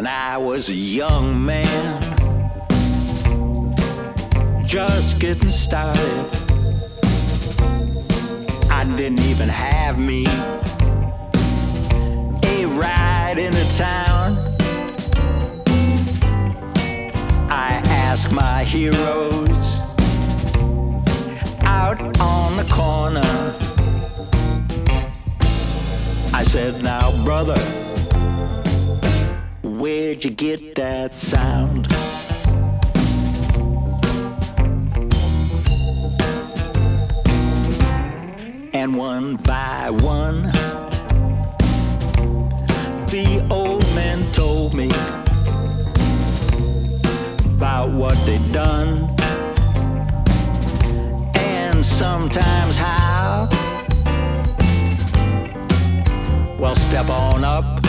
when 0.00 0.06
I 0.06 0.38
was 0.38 0.70
a 0.70 0.74
young 0.74 1.44
man, 1.44 2.00
just 4.66 5.18
getting 5.20 5.50
started. 5.50 6.26
I 8.70 8.90
didn't 8.96 9.20
even 9.20 9.50
have 9.50 9.98
me 9.98 10.24
a 12.44 12.64
ride 12.80 13.34
into 13.36 13.76
town. 13.76 14.38
I 17.50 17.82
asked 17.84 18.32
my 18.32 18.64
heroes 18.64 19.80
out 21.60 22.00
on 22.18 22.56
the 22.56 22.66
corner. 22.72 23.20
I 26.32 26.42
said, 26.42 26.82
Now, 26.82 27.22
brother, 27.22 27.60
where'd 29.80 30.22
you 30.22 30.30
get 30.30 30.74
that 30.74 31.16
sound? 31.16 31.86
And 38.74 38.94
one 38.94 39.36
by 39.36 39.88
one, 39.88 40.42
the 43.08 43.46
old 43.50 43.82
men 43.94 44.30
told 44.32 44.74
me 44.74 44.90
about 47.56 47.90
what 47.90 48.18
they'd 48.26 48.52
done 48.52 49.08
and 51.36 51.82
sometimes 51.82 52.76
how. 52.76 53.48
Well, 56.58 56.74
step 56.74 57.08
on 57.08 57.44
up, 57.44 57.80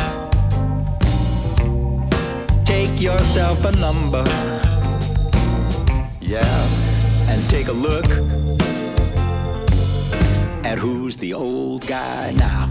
take 2.91 3.01
yourself 3.01 3.63
a 3.65 3.71
number, 3.73 4.23
yeah, 6.19 6.67
and 7.27 7.49
take 7.49 7.67
a 7.67 7.71
look 7.71 8.05
at 10.65 10.77
who's 10.77 11.17
the 11.17 11.33
old 11.33 11.85
guy 11.87 12.31
now. 12.37 12.70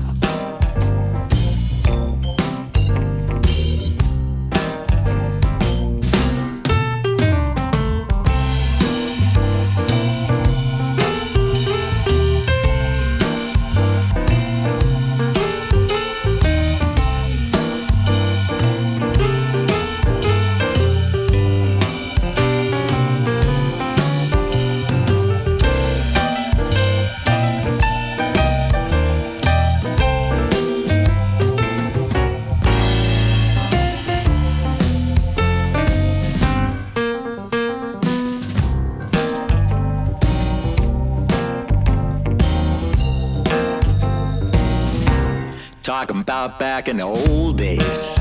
Back 46.49 46.89
in 46.89 46.97
the 46.97 47.03
old 47.03 47.59
days. 47.59 48.15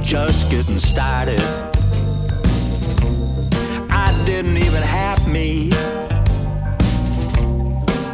Just 0.00 0.48
getting 0.48 0.78
started. 0.78 1.40
I 3.90 4.22
didn't 4.24 4.58
even 4.58 4.82
have 4.82 5.26
me 5.26 5.72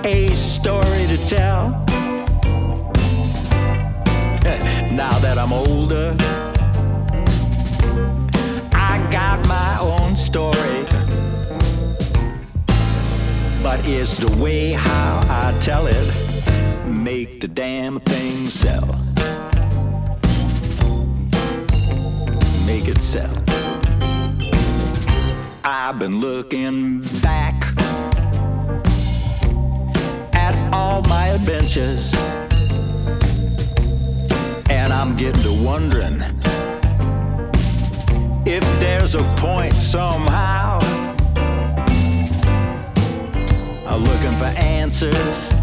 a 0.04 0.32
story 0.32 1.06
to 1.08 1.18
tell. 1.28 1.68
now 4.90 5.18
that 5.18 5.36
I'm 5.36 5.52
older, 5.52 6.14
I 8.72 8.96
got 9.12 9.46
my 9.46 9.76
own 9.78 10.16
story. 10.16 10.86
But 13.62 13.86
it's 13.86 14.16
the 14.16 14.34
way 14.42 14.72
how 14.72 15.20
I 15.28 15.58
tell 15.58 15.86
it 15.86 16.21
the 17.42 17.48
damn 17.48 17.98
thing 17.98 18.48
sell. 18.48 18.86
Make 22.64 22.86
it 22.86 23.02
sell. 23.02 23.36
I've 25.64 25.98
been 25.98 26.20
looking 26.20 27.00
back 27.20 27.56
at 30.32 30.54
all 30.72 31.02
my 31.08 31.30
adventures, 31.30 32.14
and 34.70 34.92
I'm 34.92 35.16
getting 35.16 35.42
to 35.42 35.64
wondering 35.64 36.22
if 38.46 38.62
there's 38.78 39.16
a 39.16 39.22
point 39.38 39.74
somehow. 39.74 40.78
I'm 43.88 44.04
looking 44.04 44.36
for 44.38 44.44
answers 44.62 45.61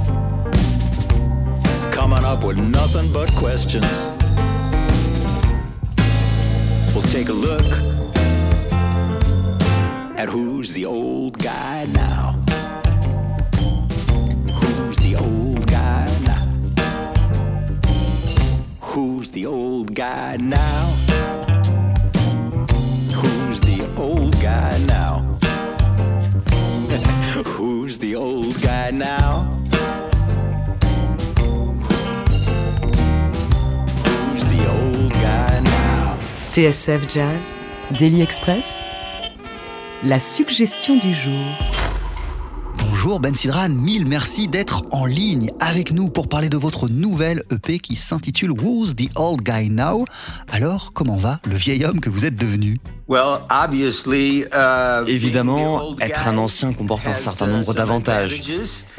coming 2.09 2.25
up 2.25 2.43
with 2.43 2.57
nothing 2.57 3.13
but 3.13 3.29
questions. 3.35 3.85
We'll 6.95 7.03
take 7.03 7.29
a 7.29 7.33
look 7.33 7.61
at 10.17 10.27
who's 10.27 10.73
the 10.73 10.85
old 10.85 11.37
guy 11.37 11.85
now. 11.93 12.31
Who's 14.59 14.97
the 14.97 15.17
old 15.17 15.67
guy 15.67 16.07
now? 16.25 16.45
Who's 18.81 19.31
the 19.31 19.45
old 19.45 19.93
guy 19.93 20.37
now? 20.37 20.85
Who's 23.13 23.61
the 23.61 23.87
old 23.97 24.41
guy 24.41 24.79
now? 24.87 25.19
Who's 27.45 27.99
the 27.99 28.15
old 28.15 28.59
guy 28.63 28.89
now? 28.89 29.68
TSF 36.51 37.07
Jazz, 37.07 37.57
Daily 37.99 38.23
Express, 38.23 38.79
la 40.03 40.19
suggestion 40.19 40.97
du 40.97 41.13
jour. 41.13 41.45
Bonjour 42.79 43.19
Ben 43.19 43.35
Sidran, 43.35 43.69
mille 43.69 44.07
merci 44.07 44.47
d'être 44.47 44.81
en 44.89 45.05
ligne 45.05 45.51
avec 45.59 45.91
nous 45.91 46.09
pour 46.09 46.27
parler 46.27 46.49
de 46.49 46.57
votre 46.57 46.89
nouvelle 46.89 47.43
EP 47.51 47.77
qui 47.77 47.95
s'intitule 47.95 48.49
Who's 48.49 48.95
the 48.95 49.09
Old 49.15 49.43
Guy 49.43 49.69
Now? 49.69 50.05
Alors, 50.51 50.91
comment 50.91 51.17
va 51.17 51.39
le 51.47 51.55
vieil 51.55 51.85
homme 51.85 51.99
que 51.99 52.09
vous 52.09 52.25
êtes 52.25 52.35
devenu? 52.35 52.79
Uh, 53.07 53.13
Évidemment, 55.07 55.95
être 56.01 56.27
un 56.27 56.37
ancien 56.39 56.73
comporte 56.73 57.05
un 57.07 57.17
certain 57.17 57.47
uh, 57.47 57.51
nombre 57.51 57.75
d'avantages. 57.75 58.41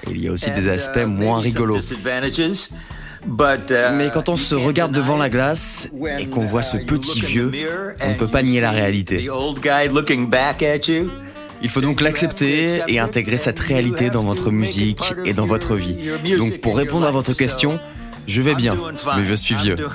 Il 0.08 0.22
y 0.22 0.28
a 0.28 0.30
aussi 0.30 0.52
des 0.52 0.68
aspects 0.68 0.98
uh, 0.98 1.06
moins 1.06 1.40
rigolos. 1.40 1.80
Uh, 3.26 3.92
Mais 3.94 4.10
quand 4.10 4.28
on 4.28 4.36
se 4.36 4.54
regarde 4.54 4.92
devant 4.92 5.16
la 5.16 5.28
glace 5.28 5.90
et 6.18 6.26
qu'on 6.26 6.44
voit 6.44 6.62
ce 6.62 6.76
petit 6.76 7.20
vieux, 7.20 7.52
on 8.02 8.10
ne 8.10 8.14
peut 8.14 8.28
pas 8.28 8.42
nier 8.42 8.60
la 8.60 8.70
réalité. 8.70 9.28
Il 11.62 11.68
faut 11.68 11.80
donc 11.80 12.00
l'accepter 12.00 12.80
et 12.88 12.98
intégrer 12.98 13.36
cette 13.36 13.58
réalité 13.58 14.08
dans 14.08 14.22
votre 14.22 14.50
musique 14.50 15.14
et 15.24 15.34
dans 15.34 15.44
votre 15.44 15.76
vie. 15.76 15.96
Donc 16.38 16.60
pour 16.60 16.76
répondre 16.76 17.06
à 17.06 17.10
votre 17.10 17.34
question, 17.34 17.78
je 18.26 18.40
vais 18.40 18.54
bien, 18.54 18.76
mais 19.16 19.24
je 19.24 19.34
suis 19.34 19.54
vieux. 19.54 19.76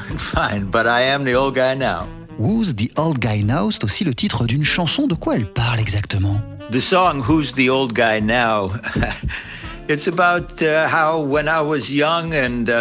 Who's 2.38 2.76
the 2.76 2.92
Old 2.98 3.20
Guy 3.20 3.46
Now, 3.46 3.72
c'est 3.72 3.86
aussi 3.86 4.04
le 4.04 4.14
titre 4.14 4.46
d'une 4.46 4.66
chanson. 4.66 5.08
De 5.08 5.16
quoi 5.16 5.38
elle 5.38 5.46
parle 5.46 5.80
exactement? 5.80 6.42
The 6.70 6.82
song 6.82 7.24
Who's 7.26 7.54
the 7.54 7.70
Old 7.70 7.94
Guy 7.94 8.22
Now? 8.22 8.74
Uh, 8.96 9.00
uh, 9.00 9.12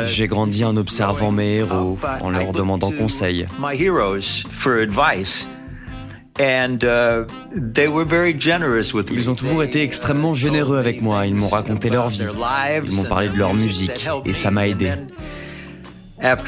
J'ai 0.07 0.27
grandi 0.27 0.65
en 0.65 0.77
observant 0.77 1.31
mes 1.33 1.57
héros, 1.57 1.99
en 2.21 2.31
leur 2.31 2.53
demandant 2.53 2.91
conseil. 2.91 3.47
Ils 9.17 9.31
ont 9.31 9.35
toujours 9.37 9.63
été 9.63 9.83
extrêmement 9.83 10.35
généreux 10.35 10.79
avec 10.79 11.01
moi. 11.01 11.27
Ils 11.27 11.35
m'ont 11.35 11.49
raconté 11.49 11.91
leur 11.91 12.09
vie. 12.09 12.25
Ils 12.85 12.91
m'ont 12.93 13.05
parlé 13.05 13.29
de 13.29 13.37
leur 13.39 13.55
musique 13.55 14.09
et 14.25 14.33
ça 14.33 14.51
m'a 14.51 14.67
aidé. 14.67 14.91
Le 16.25 16.41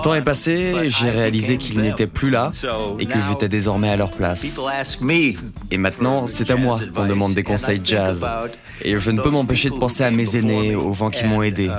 temps 0.00 0.14
est 0.14 0.22
passé, 0.22 0.74
j'ai 0.88 1.10
réalisé 1.10 1.58
qu'ils 1.58 1.82
n'étaient 1.82 2.06
plus 2.06 2.30
là 2.30 2.50
et 2.98 3.04
que 3.04 3.18
j'étais 3.28 3.48
désormais 3.48 3.90
à 3.90 3.96
leur 3.96 4.12
place. 4.12 4.58
Et 5.70 5.76
maintenant, 5.76 6.26
c'est 6.26 6.50
à 6.50 6.56
moi 6.56 6.80
qu'on 6.94 7.06
demande 7.06 7.34
des 7.34 7.42
conseils 7.42 7.82
jazz. 7.84 8.26
Et 8.80 8.98
je 8.98 9.10
ne 9.10 9.20
peux 9.20 9.30
m'empêcher 9.30 9.68
de 9.68 9.76
penser 9.76 10.02
à 10.02 10.10
mes 10.10 10.36
aînés, 10.36 10.74
aux 10.74 10.94
gens 10.94 11.10
qui 11.10 11.24
m'ont 11.24 11.42
aidé. 11.42 11.70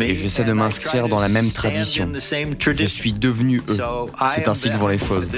Et 0.00 0.14
j'essaie 0.14 0.44
de 0.44 0.52
m'inscrire 0.52 1.08
dans 1.08 1.20
la 1.20 1.28
même 1.28 1.50
tradition. 1.50 2.10
Je 2.60 2.84
suis 2.84 3.14
devenu 3.14 3.62
eux. 3.68 3.78
C'est 4.34 4.48
ainsi 4.48 4.70
que 4.70 4.76
vont 4.76 4.88
les 4.88 4.98
choses. 4.98 5.34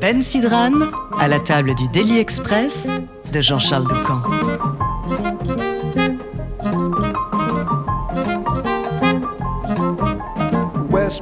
Ben 0.00 0.22
Sidran, 0.22 0.72
à 1.18 1.28
la 1.28 1.38
table 1.38 1.74
du 1.74 1.86
Daily 1.88 2.18
Express 2.18 2.88
de 3.32 3.40
Jean-Charles 3.40 3.86
Doucan. 3.86 4.20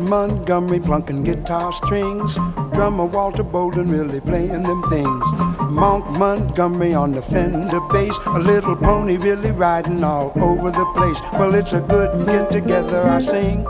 Montgomery 0.09 0.81
plunking 0.81 1.23
guitar 1.23 1.71
strings. 1.73 2.35
Drummer 2.73 3.05
Walter 3.05 3.43
Bolden 3.43 3.91
really 3.91 4.21
playing 4.21 4.63
them 4.63 4.83
things. 4.89 5.25
Monk 5.71 6.09
Montgomery 6.19 6.95
on 6.95 7.13
the 7.13 7.21
Fender 7.21 7.81
bass. 7.93 8.19
A 8.27 8.39
little 8.39 8.75
pony 8.75 9.19
really 9.19 9.51
riding 9.51 10.03
all 10.03 10.33
over 10.37 10.71
the 10.71 10.87
place. 10.97 11.21
Well, 11.35 11.55
it's 11.55 11.75
a 11.75 11.81
good 11.81 12.27
get 12.27 12.51
together, 12.51 13.03
I 13.03 13.21
sing. 13.21 13.67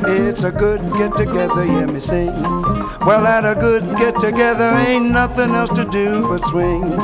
It's 0.00 0.44
a 0.44 0.50
good 0.50 0.80
get 0.94 1.16
together, 1.16 1.64
hear 1.64 1.86
me 1.86 2.00
sing. 2.00 2.32
Well, 3.04 3.26
at 3.26 3.44
a 3.44 3.54
good 3.54 3.84
get 3.98 4.18
together, 4.18 4.72
ain't 4.86 5.10
nothing 5.10 5.54
else 5.54 5.70
to 5.70 5.84
do 5.84 6.26
but 6.28 6.40
swing. 6.46 6.96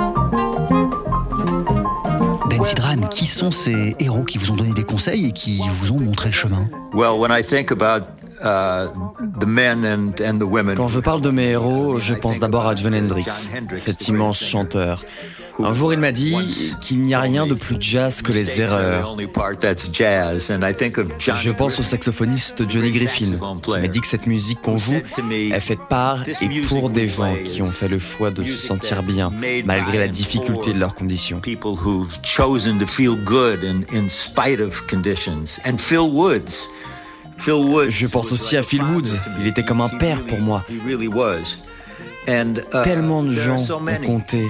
Ben 2.48 2.64
Sidran, 2.64 3.08
qui 3.10 3.26
sont 3.26 3.50
ces 3.50 3.94
héros 3.98 4.24
qui 4.24 4.38
vous 4.38 4.52
ont 4.52 4.56
donné 4.56 4.72
des 4.72 4.84
conseils 4.84 5.26
et 5.26 5.32
qui 5.32 5.60
vous 5.80 5.92
ont 5.92 6.00
montré 6.00 6.28
le 6.28 6.34
chemin? 6.34 6.68
Well, 6.94 7.18
when 7.18 7.30
I 7.30 7.42
think 7.42 7.70
about 7.70 8.04
Quand 10.76 10.88
je 10.88 11.00
parle 11.00 11.20
de 11.22 11.30
mes 11.30 11.50
héros, 11.50 11.98
je 11.98 12.14
pense 12.14 12.38
d'abord 12.38 12.66
à 12.66 12.76
John 12.76 12.94
Hendrix, 12.94 13.50
cet 13.76 14.08
immense 14.08 14.44
chanteur. 14.44 15.02
Un 15.62 15.72
jour, 15.72 15.92
il 15.92 16.00
m'a 16.00 16.10
dit 16.10 16.74
qu'il 16.80 17.02
n'y 17.04 17.14
a 17.14 17.20
rien 17.20 17.46
de 17.46 17.54
plus 17.54 17.76
jazz 17.78 18.22
que 18.22 18.32
les 18.32 18.60
erreurs. 18.60 19.16
Je 21.40 21.50
pense 21.50 21.78
au 21.78 21.82
saxophoniste 21.82 22.68
Johnny 22.68 22.90
Griffin, 22.90 23.38
qui 23.62 23.70
m'a 23.70 23.86
dit 23.86 24.00
que 24.00 24.06
cette 24.06 24.26
musique 24.26 24.60
qu'on 24.62 24.76
joue 24.76 25.00
est 25.30 25.60
faite 25.60 25.86
par 25.88 26.28
et 26.28 26.60
pour 26.68 26.90
des 26.90 27.08
gens 27.08 27.34
qui 27.44 27.62
ont 27.62 27.70
fait 27.70 27.88
le 27.88 27.98
choix 27.98 28.30
de 28.30 28.44
se 28.44 28.58
sentir 28.66 29.02
bien, 29.02 29.30
malgré 29.64 29.98
la 29.98 30.08
difficulté 30.08 30.72
de 30.72 30.78
leurs 30.78 30.94
conditions. 30.94 31.40
Phil 35.78 35.98
Woods, 35.98 36.68
je 37.36 38.06
pense 38.06 38.32
aussi 38.32 38.56
à 38.56 38.62
Phil 38.62 38.82
Woods. 38.82 39.18
Il 39.40 39.46
était 39.46 39.64
comme 39.64 39.80
un 39.80 39.88
père 39.88 40.24
pour 40.24 40.40
moi. 40.40 40.64
Tellement 42.84 43.22
de 43.22 43.30
gens 43.30 43.66
ont 43.70 44.04
compté. 44.04 44.48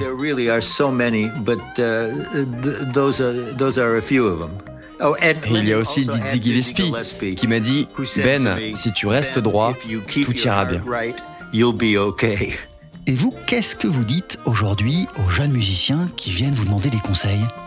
Et 5.46 5.50
il 5.50 5.68
y 5.68 5.72
a 5.72 5.78
aussi 5.78 6.06
Dizzy 6.06 6.42
Gillespie 6.42 6.92
qui 7.34 7.48
m'a 7.48 7.60
dit 7.60 7.88
Ben, 8.16 8.74
si 8.74 8.92
tu 8.92 9.06
restes 9.06 9.38
droit, 9.38 9.74
tout 10.22 10.36
ira 10.38 10.64
bien. 10.64 10.82
Et 13.06 13.12
vous, 13.12 13.34
qu'est-ce 13.46 13.76
que 13.76 13.86
vous 13.86 14.04
dites 14.04 14.38
aujourd'hui 14.46 15.06
aux 15.16 15.28
jeunes 15.28 15.52
musiciens 15.52 16.08
qui 16.16 16.30
viennent 16.30 16.54
vous 16.54 16.64
demander 16.64 16.88
des 16.90 17.00
conseils? 17.00 17.44
Uh, 17.44 17.63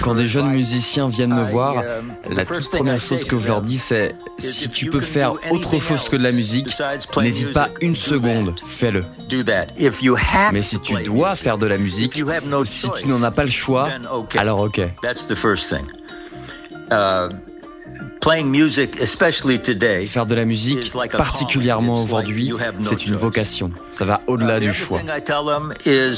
Quand 0.00 0.14
des 0.14 0.26
jeunes 0.26 0.50
musiciens 0.50 1.08
viennent 1.08 1.34
me 1.34 1.44
voir, 1.44 1.76
um, 1.76 2.34
la 2.36 2.44
toute 2.44 2.68
première 2.70 3.00
chose 3.00 3.24
que 3.24 3.38
je 3.38 3.46
leur 3.46 3.60
dis, 3.62 3.78
c'est 3.78 4.14
si 4.38 4.68
tu 4.68 4.90
peux 4.90 5.00
faire 5.00 5.34
autre 5.50 5.78
chose 5.78 6.08
que 6.08 6.16
de 6.16 6.22
la 6.22 6.32
musique, 6.32 6.70
n'hésite 7.16 7.52
pas 7.52 7.68
une 7.80 7.94
seconde, 7.94 8.54
fais-le. 8.64 9.04
Mais 10.52 10.62
si 10.62 10.80
tu 10.80 10.94
dois 11.02 11.36
faire 11.36 11.58
de 11.58 11.66
la 11.66 11.78
musique, 11.78 12.20
si 12.64 12.90
tu 12.96 13.06
n'en 13.08 13.22
as 13.22 13.30
pas 13.30 13.44
le 13.44 13.50
choix, 13.50 13.88
alors 14.36 14.60
ok. 14.60 14.80
Faire 20.06 20.24
de 20.26 20.34
la 20.34 20.44
musique, 20.46 20.92
particulièrement 21.10 22.02
aujourd'hui, 22.02 22.52
c'est 22.80 23.04
une 23.04 23.16
vocation. 23.16 23.70
Ça 23.92 24.06
va 24.06 24.22
au-delà 24.26 24.60
du 24.60 24.72
choix. 24.72 25.00
Uh, 25.00 26.10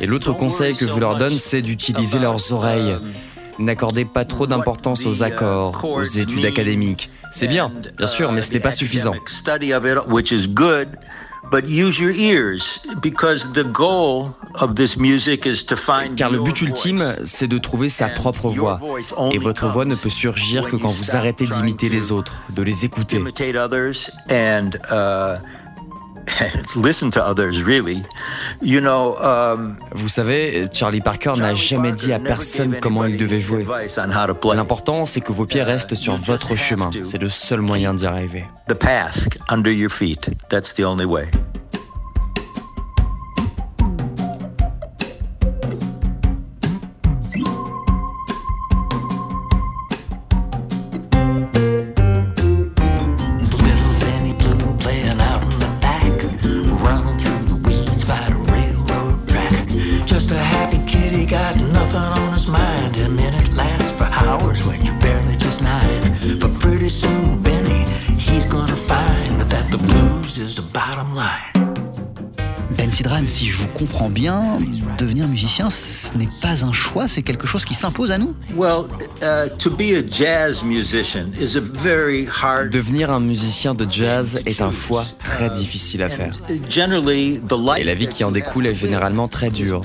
Et 0.00 0.06
l'autre 0.06 0.32
conseil 0.32 0.74
que 0.74 0.88
je 0.88 0.98
leur 0.98 1.16
donne, 1.16 1.38
c'est 1.38 1.62
d'utiliser 1.62 2.18
leurs 2.18 2.52
oreilles. 2.52 2.92
Um, 2.92 3.12
N'accordez 3.60 4.04
pas 4.04 4.24
trop 4.24 4.48
d'importance 4.48 5.06
aux 5.06 5.22
accords, 5.22 5.84
aux 5.84 6.02
études 6.02 6.44
académiques. 6.44 7.10
C'est 7.30 7.46
bien, 7.46 7.72
bien 7.96 8.08
sûr, 8.08 8.32
mais 8.32 8.40
ce 8.40 8.52
n'est 8.52 8.58
pas 8.58 8.72
suffisant. 8.72 9.14
Car 16.16 16.30
le 16.30 16.40
but 16.40 16.60
ultime, 16.62 17.16
c'est 17.24 17.48
de 17.48 17.58
trouver 17.58 17.88
sa 17.88 18.08
propre 18.08 18.48
voix. 18.48 18.80
Et 19.32 19.38
votre 19.38 19.68
voix 19.68 19.84
ne 19.84 19.94
peut 19.94 20.08
surgir 20.08 20.66
que 20.66 20.76
quand 20.76 20.90
vous 20.90 21.16
arrêtez 21.16 21.46
d'imiter 21.46 21.88
les 21.88 22.12
autres, 22.12 22.42
de 22.50 22.62
les 22.62 22.84
écouter. 22.84 23.22
Vous 29.94 30.08
savez, 30.08 30.66
Charlie 30.72 31.00
Parker 31.00 31.34
n'a 31.36 31.54
jamais 31.54 31.92
dit 31.92 32.12
à 32.12 32.18
personne 32.18 32.78
comment 32.80 33.04
il 33.04 33.16
devait 33.16 33.40
jouer. 33.40 33.64
L'important, 34.54 35.06
c'est 35.06 35.20
que 35.20 35.32
vos 35.32 35.46
pieds 35.46 35.62
restent 35.62 35.94
sur 35.94 36.16
votre 36.16 36.56
chemin. 36.56 36.90
C'est 37.02 37.20
le 37.20 37.28
seul 37.28 37.60
moyen 37.60 37.94
d'y 37.94 38.06
arriver. 38.06 38.44
C'est 77.14 77.22
quelque 77.22 77.46
chose 77.46 77.64
qui 77.64 77.74
s'impose 77.74 78.10
à 78.10 78.18
nous 78.18 78.34
Devenir 82.68 83.12
un 83.12 83.20
musicien 83.20 83.74
de 83.74 83.86
jazz 83.88 84.40
est 84.46 84.60
un 84.60 84.72
choix 84.72 85.06
très 85.22 85.48
difficile 85.48 86.02
à 86.02 86.08
faire. 86.08 86.36
Et 87.78 87.84
la 87.84 87.94
vie 87.94 88.08
qui 88.08 88.24
en 88.24 88.32
découle 88.32 88.66
est 88.66 88.74
généralement 88.74 89.28
très 89.28 89.50
dure. 89.50 89.82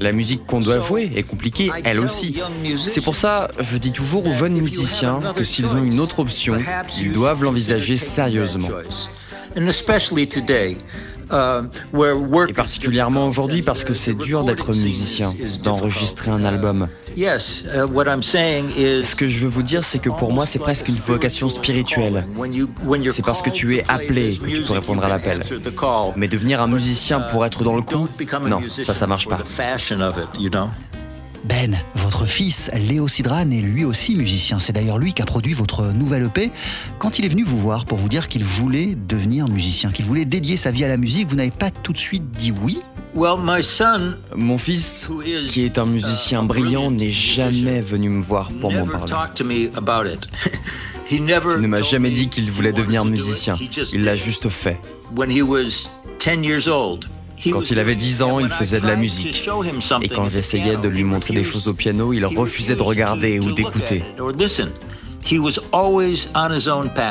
La 0.00 0.12
musique 0.12 0.44
qu'on 0.44 0.60
doit 0.60 0.80
jouer 0.80 1.12
est 1.14 1.22
compliquée, 1.22 1.70
elle 1.84 2.00
aussi. 2.00 2.36
C'est 2.84 3.00
pour 3.00 3.14
ça, 3.14 3.46
je 3.60 3.76
dis 3.76 3.92
toujours 3.92 4.26
aux 4.26 4.32
jeunes 4.32 4.60
musiciens 4.60 5.20
que 5.36 5.44
s'ils 5.44 5.68
ont 5.76 5.84
une 5.84 6.00
autre 6.00 6.18
option, 6.18 6.60
ils 6.98 7.12
doivent 7.12 7.44
l'envisager 7.44 7.96
sérieusement. 7.96 8.70
Euh, 11.32 11.62
Et 12.48 12.52
particulièrement 12.52 13.26
aujourd'hui 13.26 13.62
parce 13.62 13.84
que 13.84 13.94
c'est 13.94 14.14
dur 14.14 14.44
d'être 14.44 14.72
musicien, 14.72 15.34
d'enregistrer 15.62 16.30
un 16.30 16.44
album. 16.44 16.88
Uh, 17.16 17.22
Ce 17.38 19.16
que 19.16 19.26
je 19.26 19.40
veux 19.40 19.48
vous 19.48 19.62
dire, 19.62 19.82
c'est 19.82 19.98
que 19.98 20.10
pour 20.10 20.32
moi, 20.32 20.46
c'est 20.46 20.58
presque 20.58 20.88
une 20.88 20.96
vocation 20.96 21.48
spirituelle. 21.48 22.26
C'est 23.10 23.24
parce 23.24 23.42
que 23.42 23.50
tu 23.50 23.76
es 23.76 23.84
appelé 23.88 24.36
que 24.36 24.50
tu 24.50 24.62
peux 24.62 24.72
répondre 24.74 25.04
à 25.04 25.08
l'appel. 25.08 25.42
Mais 26.16 26.28
devenir 26.28 26.60
un 26.62 26.68
musicien 26.68 27.20
pour 27.20 27.44
être 27.44 27.64
dans 27.64 27.74
le 27.74 27.82
coup, 27.82 28.08
non, 28.46 28.60
ça, 28.68 28.94
ça 28.94 29.06
marche 29.06 29.28
pas. 29.28 29.38
Ben, 31.48 31.78
votre 31.94 32.26
fils, 32.26 32.70
Léo 32.74 33.06
Sidran, 33.08 33.50
est 33.50 33.60
lui 33.60 33.84
aussi 33.84 34.16
musicien. 34.16 34.58
C'est 34.58 34.72
d'ailleurs 34.72 34.98
lui 34.98 35.12
qui 35.12 35.22
a 35.22 35.24
produit 35.24 35.52
votre 35.52 35.92
nouvelle 35.92 36.24
EP. 36.24 36.50
Quand 36.98 37.18
il 37.18 37.24
est 37.24 37.28
venu 37.28 37.44
vous 37.44 37.58
voir 37.58 37.84
pour 37.84 37.98
vous 37.98 38.08
dire 38.08 38.28
qu'il 38.28 38.42
voulait 38.44 38.96
devenir 39.08 39.46
musicien, 39.48 39.90
qu'il 39.92 40.04
voulait 40.04 40.24
dédier 40.24 40.56
sa 40.56 40.70
vie 40.72 40.84
à 40.84 40.88
la 40.88 40.96
musique, 40.96 41.28
vous 41.28 41.36
n'avez 41.36 41.50
pas 41.52 41.70
tout 41.70 41.92
de 41.92 41.98
suite 41.98 42.30
dit 42.32 42.52
oui? 42.62 42.80
Mon 44.34 44.58
fils, 44.58 45.08
qui 45.48 45.64
est 45.64 45.78
un 45.78 45.86
musicien 45.86 46.42
brillant, 46.42 46.90
n'est 46.90 47.10
jamais 47.12 47.80
venu 47.80 48.08
me 48.10 48.20
voir 48.22 48.50
pour 48.60 48.72
m'en 48.72 48.84
parler. 48.86 49.12
Il 51.56 51.62
ne 51.62 51.68
m'a 51.68 51.80
jamais 51.82 52.10
dit 52.10 52.28
qu'il 52.28 52.50
voulait 52.50 52.72
devenir 52.72 53.04
musicien. 53.04 53.56
Il 53.92 54.04
l'a 54.04 54.16
juste 54.16 54.48
fait. 54.48 54.80
Quand 57.50 57.70
il 57.70 57.78
avait 57.78 57.94
10 57.94 58.22
ans, 58.22 58.40
il 58.40 58.48
faisait 58.48 58.80
de 58.80 58.86
la 58.86 58.96
musique. 58.96 59.48
Et 60.02 60.08
quand 60.08 60.28
j'essayais 60.28 60.76
de 60.76 60.88
lui 60.88 61.04
montrer 61.04 61.34
des 61.34 61.44
choses 61.44 61.68
au 61.68 61.74
piano, 61.74 62.12
il 62.12 62.24
refusait 62.24 62.76
de 62.76 62.82
regarder 62.82 63.38
ou 63.38 63.52
d'écouter. 63.52 64.02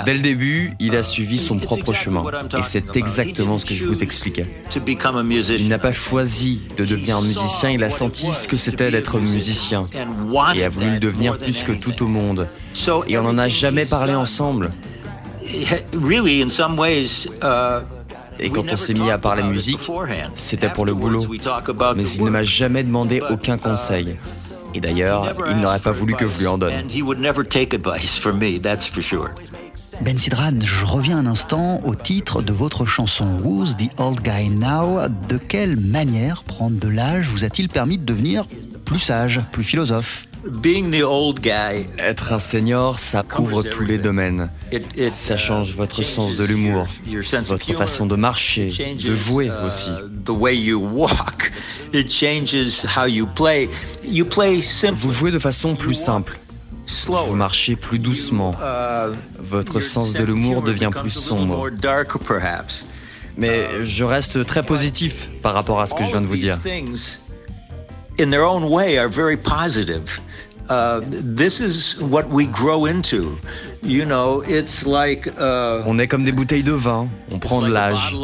Dès 0.06 0.14
le 0.14 0.20
début, 0.20 0.72
il 0.80 0.96
a 0.96 1.04
suivi 1.04 1.38
son 1.38 1.58
propre 1.58 1.92
chemin. 1.92 2.24
Et 2.58 2.62
c'est 2.62 2.96
exactement 2.96 3.58
ce 3.58 3.66
que 3.66 3.76
je 3.76 3.86
vous 3.86 4.04
expliquais. 4.04 4.46
Il 4.76 5.68
n'a 5.68 5.80
pas 5.80 5.92
choisi 5.92 6.62
de 6.78 6.86
devenir 6.86 7.22
musicien, 7.22 7.72
il 7.72 7.84
a 7.84 7.90
senti 7.90 8.32
ce 8.32 8.48
que 8.48 8.56
c'était 8.56 8.90
d'être 8.90 9.20
musicien. 9.20 9.88
Et 10.56 10.64
a 10.64 10.70
voulu 10.70 10.92
le 10.92 11.00
devenir 11.00 11.38
plus 11.38 11.64
que 11.64 11.74
tout 11.74 12.04
au 12.04 12.08
monde. 12.08 12.48
Et 13.08 13.18
on 13.18 13.24
n'en 13.24 13.38
a 13.38 13.48
jamais 13.50 13.86
parlé 13.86 14.14
ensemble. 14.14 14.72
Et 18.40 18.50
quand 18.50 18.72
on 18.72 18.78
s'est 18.78 18.94
mis 18.94 19.10
à 19.10 19.18
parler 19.18 19.44
musique, 19.44 19.90
c'était 20.34 20.70
pour 20.70 20.86
le 20.86 20.94
boulot. 20.94 21.26
Mais 21.96 22.08
il 22.08 22.24
ne 22.24 22.30
m'a 22.30 22.44
jamais 22.44 22.84
demandé 22.84 23.22
aucun 23.30 23.58
conseil. 23.58 24.18
Et 24.74 24.82
d'ailleurs, 24.82 25.34
il 25.50 25.58
n'aurait 25.58 25.80
pas 25.80 25.92
voulu 25.92 26.16
que 26.16 26.28
je 26.28 26.40
lui 26.40 26.48
en 26.48 26.58
donne. 26.58 26.74
Ben 30.02 30.18
Sidran, 30.18 30.60
je 30.60 30.86
reviens 30.86 31.20
un 31.20 31.26
instant 31.26 31.80
au 31.86 31.96
titre 31.96 32.42
de 32.42 32.52
votre 32.52 32.86
chanson 32.86 33.26
Who's 33.42 33.78
the 33.78 33.90
Old 33.98 34.20
Guy 34.22 34.50
Now? 34.50 35.08
De 35.30 35.38
quelle 35.38 35.78
manière 35.78 36.44
prendre 36.44 36.78
de 36.78 36.90
l'âge 36.90 37.28
vous 37.30 37.46
a-t-il 37.46 37.70
permis 37.70 37.98
de 37.98 38.04
devenir 38.04 38.46
plus 38.84 39.00
sage, 39.00 39.40
plus 39.54 39.64
philosophe? 39.64 40.25
Être 41.98 42.34
un 42.34 42.40
senior, 42.40 43.00
ça 43.00 43.24
couvre 43.24 43.64
tous 43.64 43.84
les 43.84 43.98
domaines. 43.98 44.50
Ça 45.10 45.38
change 45.38 45.76
votre 45.76 46.04
sens 46.04 46.36
de 46.36 46.44
l'humour, 46.44 46.86
votre 47.46 47.74
façon 47.74 48.06
de 48.06 48.16
marcher, 48.16 48.72
de 49.04 49.14
jouer 49.14 49.48
uh, 49.48 49.66
aussi. 49.66 49.90
Vous 54.94 55.12
jouez 55.12 55.32
de 55.32 55.40
façon 55.40 55.76
plus 55.76 55.96
simple. 55.96 56.40
Vous 57.08 57.36
marchez 57.36 57.76
plus 57.76 57.98
doucement. 57.98 58.56
Uh, 58.62 59.14
votre 59.40 59.80
sens 59.80 60.14
de 60.14 60.24
l'humour 60.24 60.62
devient 60.62 60.92
plus 60.94 61.10
sombre. 61.10 61.72
Mais 63.38 63.66
je 63.84 64.04
reste 64.04 64.46
très 64.46 64.64
positif 64.64 65.28
par 65.42 65.54
rapport 65.54 65.82
à 65.82 65.88
ce 65.88 65.96
que 65.96 66.04
je 66.04 66.10
viens 66.10 66.22
de 66.22 66.28
vous 66.28 66.38
dire. 66.38 66.60
In 68.18 68.30
their 68.30 68.44
own 68.44 68.70
way 68.70 68.98
are 68.98 69.10
very 69.10 69.38
positive. 69.38 70.20
Uh, 70.68 71.02
this 71.04 71.60
is 71.60 71.96
what 72.02 72.28
we 72.30 72.48
grow 72.48 72.86
into. 72.86 73.38
You 73.84 74.04
know, 74.04 74.42
it's 74.42 74.86
like, 74.88 75.28
uh, 75.40 75.84
on 75.86 76.00
est 76.00 76.08
comme 76.08 76.24
des 76.24 76.32
bouteilles 76.32 76.64
de 76.64 76.74
vin, 76.74 77.08
on 77.32 77.38
prend 77.38 77.62
de 77.62 77.68
l'âge. 77.68 78.16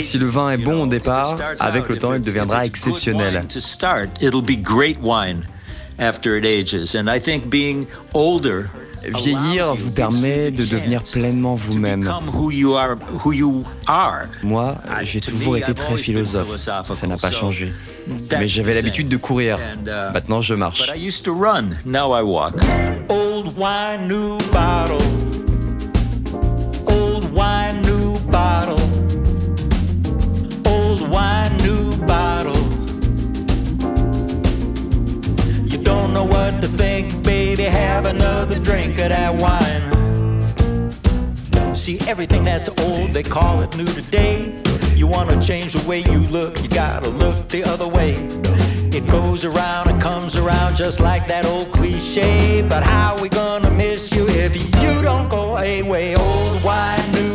Si 0.00 0.18
le 0.18 0.26
vin 0.26 0.50
est 0.50 0.58
bon 0.58 0.84
au 0.84 0.86
départ, 0.86 1.36
avec 1.58 1.88
le 1.88 1.96
temps, 1.96 2.14
il 2.14 2.22
deviendra 2.22 2.64
exceptionnel. 2.64 3.42
It'll 4.20 4.42
be 4.42 4.56
great 4.56 4.98
wine 5.02 5.44
after 5.98 6.36
it 6.36 6.44
ages. 6.44 6.94
And 6.94 7.08
I 7.08 7.18
think 7.18 7.50
being 7.50 7.86
older 8.14 8.70
Vieillir 9.14 9.74
vous 9.74 9.92
permet 9.92 10.50
de 10.50 10.64
devenir 10.64 11.02
pleinement 11.02 11.54
vous-même. 11.54 12.12
Moi, 14.42 14.76
j'ai 15.02 15.20
toujours 15.20 15.56
été 15.56 15.74
très 15.74 15.96
philosophe. 15.96 16.56
Ça 16.56 17.06
n'a 17.06 17.16
pas 17.16 17.30
changé. 17.30 17.72
Mais 18.30 18.46
j'avais 18.46 18.74
l'habitude 18.74 19.08
de 19.08 19.16
courir. 19.16 19.58
Uh, 19.58 20.12
Maintenant, 20.12 20.40
je 20.40 20.54
marche. 20.54 20.90
Old 23.08 23.56
wine, 23.58 24.08
new 24.08 24.38
bottle. 24.52 24.98
Old 26.86 27.24
wine, 27.32 27.82
new 27.82 28.18
bottle. 28.30 28.76
Old 30.66 31.02
wine, 31.10 31.56
new 31.62 31.96
bottle. 32.06 32.52
You 35.66 35.78
don't 35.78 36.12
know 36.12 36.24
what 36.24 36.60
to 36.60 36.68
think, 36.68 37.22
baby. 37.56 37.70
Have 37.70 38.06
another 38.06 38.58
drink 38.60 38.98
of 38.98 39.08
that 39.08 39.34
wine. 39.34 39.94
See, 41.74 41.98
everything 42.06 42.44
that's 42.44 42.68
old, 42.80 43.10
they 43.10 43.22
call 43.22 43.62
it 43.62 43.76
new 43.76 43.86
today. 43.86 44.54
You 44.94 45.06
wanna 45.06 45.42
change 45.42 45.72
the 45.74 45.86
way 45.88 46.00
you 46.00 46.20
look, 46.28 46.62
you 46.62 46.68
gotta 46.68 47.08
look 47.08 47.48
the 47.48 47.64
other 47.64 47.88
way. 47.88 48.14
It 48.92 49.06
goes 49.06 49.44
around 49.44 49.88
and 49.88 50.00
comes 50.00 50.36
around 50.36 50.76
just 50.76 51.00
like 51.00 51.28
that 51.28 51.44
old 51.44 51.70
cliche. 51.70 52.62
But 52.62 52.82
how 52.82 53.18
we 53.20 53.28
gonna 53.28 53.70
miss 53.70 54.12
you 54.12 54.26
if 54.28 54.56
you 54.56 55.02
don't 55.02 55.28
go 55.28 55.56
away? 55.56 56.16
Old 56.16 56.64
wine, 56.64 57.12
new 57.12 57.25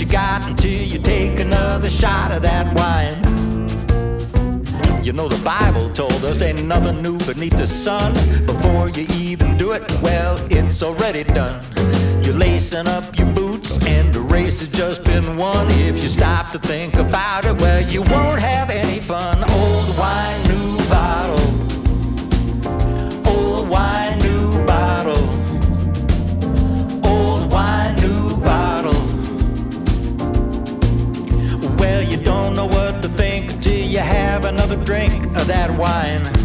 you 0.00 0.06
got 0.06 0.46
until 0.46 0.82
you 0.82 0.98
take 0.98 1.38
another 1.38 1.90
shot 1.90 2.32
of 2.32 2.40
that 2.40 2.66
wine. 2.74 3.18
You 5.04 5.12
know 5.12 5.28
the 5.28 5.42
Bible 5.44 5.90
told 5.90 6.24
us 6.24 6.40
ain't 6.40 6.64
nothing 6.64 7.02
new 7.02 7.18
beneath 7.18 7.56
the 7.56 7.66
sun. 7.66 8.14
Before 8.46 8.88
you 8.88 9.06
even 9.14 9.58
do 9.58 9.72
it, 9.72 9.82
well, 10.00 10.38
it's 10.50 10.82
already 10.82 11.24
done. 11.24 11.62
You're 12.22 12.34
lacing 12.34 12.88
up 12.88 13.18
your 13.18 13.30
boots 13.32 13.84
and 13.86 14.14
the 14.14 14.20
race 14.20 14.60
has 14.60 14.70
just 14.70 15.04
been 15.04 15.36
won. 15.36 15.66
If 15.70 16.02
you 16.02 16.08
stop 16.08 16.50
to 16.52 16.58
think 16.58 16.94
about 16.94 17.44
it, 17.44 17.60
well, 17.60 17.82
you 17.82 18.00
won't 18.02 18.40
have 18.40 18.70
any 18.70 19.00
fun. 19.00 19.38
Old 19.38 19.98
wine, 19.98 20.39
another 34.70 34.84
drink 34.84 35.26
of 35.36 35.46
that 35.48 35.70
wine. 35.76 36.39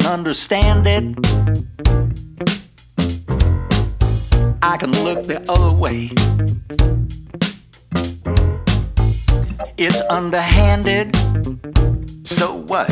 Can 0.00 0.06
understand 0.06 0.84
it. 0.88 1.04
I 4.60 4.76
can 4.76 4.90
look 5.04 5.22
the 5.22 5.40
other 5.48 5.70
way. 5.70 6.10
It's 9.76 10.00
underhanded. 10.10 11.14
So 12.26 12.56
what? 12.56 12.90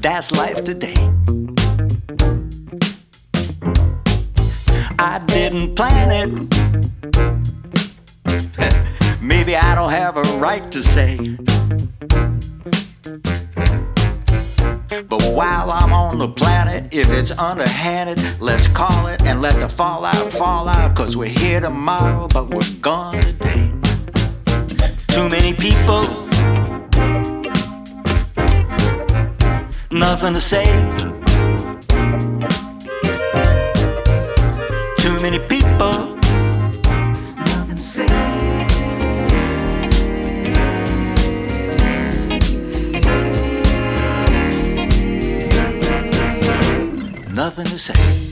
That's 0.00 0.32
life 0.32 0.64
today. 0.64 0.96
I 4.98 5.18
didn't 5.26 5.74
plan 5.74 6.08
it. 6.22 6.30
Maybe 9.20 9.54
I 9.56 9.74
don't 9.74 9.90
have 9.90 10.16
a 10.16 10.22
right 10.38 10.72
to 10.72 10.82
say. 10.82 11.36
The 16.26 16.32
planet, 16.32 16.94
if 16.94 17.10
it's 17.10 17.30
underhanded, 17.32 18.18
let's 18.40 18.66
call 18.68 19.08
it 19.08 19.20
and 19.24 19.42
let 19.42 19.60
the 19.60 19.68
fallout 19.68 20.32
fall 20.32 20.70
out. 20.70 20.96
Cause 20.96 21.18
we're 21.18 21.28
here 21.28 21.60
tomorrow, 21.60 22.28
but 22.28 22.48
we're 22.48 22.62
gone 22.80 23.20
today. 23.22 23.70
Too 25.08 25.28
many 25.28 25.52
people, 25.52 26.02
nothing 29.90 30.32
to 30.32 30.40
say. 30.40 30.64
Too 35.02 35.20
many 35.20 35.40
people, 35.46 36.13
Nothing 47.56 47.70
to 47.70 47.78
say. 47.78 48.23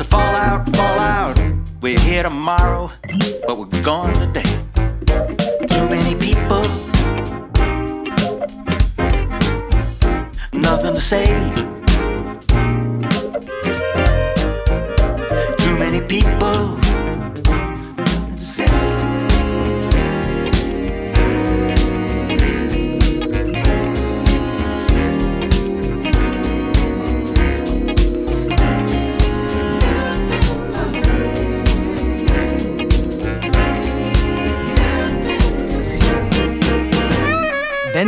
The 0.00 0.04
fallout 0.06 0.66
fall 0.70 0.98
out. 0.98 1.38
We're 1.82 1.98
here 1.98 2.22
tomorrow, 2.22 2.90
but 3.46 3.58
we're 3.58 3.82
gone 3.82 4.14
today. 4.14 4.50
Too 5.66 5.88
many 5.90 6.14
people. 6.14 6.62
Nothing 10.54 10.94
to 10.94 11.00
say. 11.00 11.79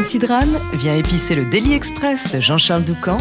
Ben 0.03 0.09
Sidran 0.09 0.47
vient 0.73 0.97
épicer 0.97 1.37
le 1.37 1.45
Daily 1.45 1.75
Express 1.75 2.33
de 2.33 2.41
Jean-Charles 2.41 2.83
Doucan 2.83 3.19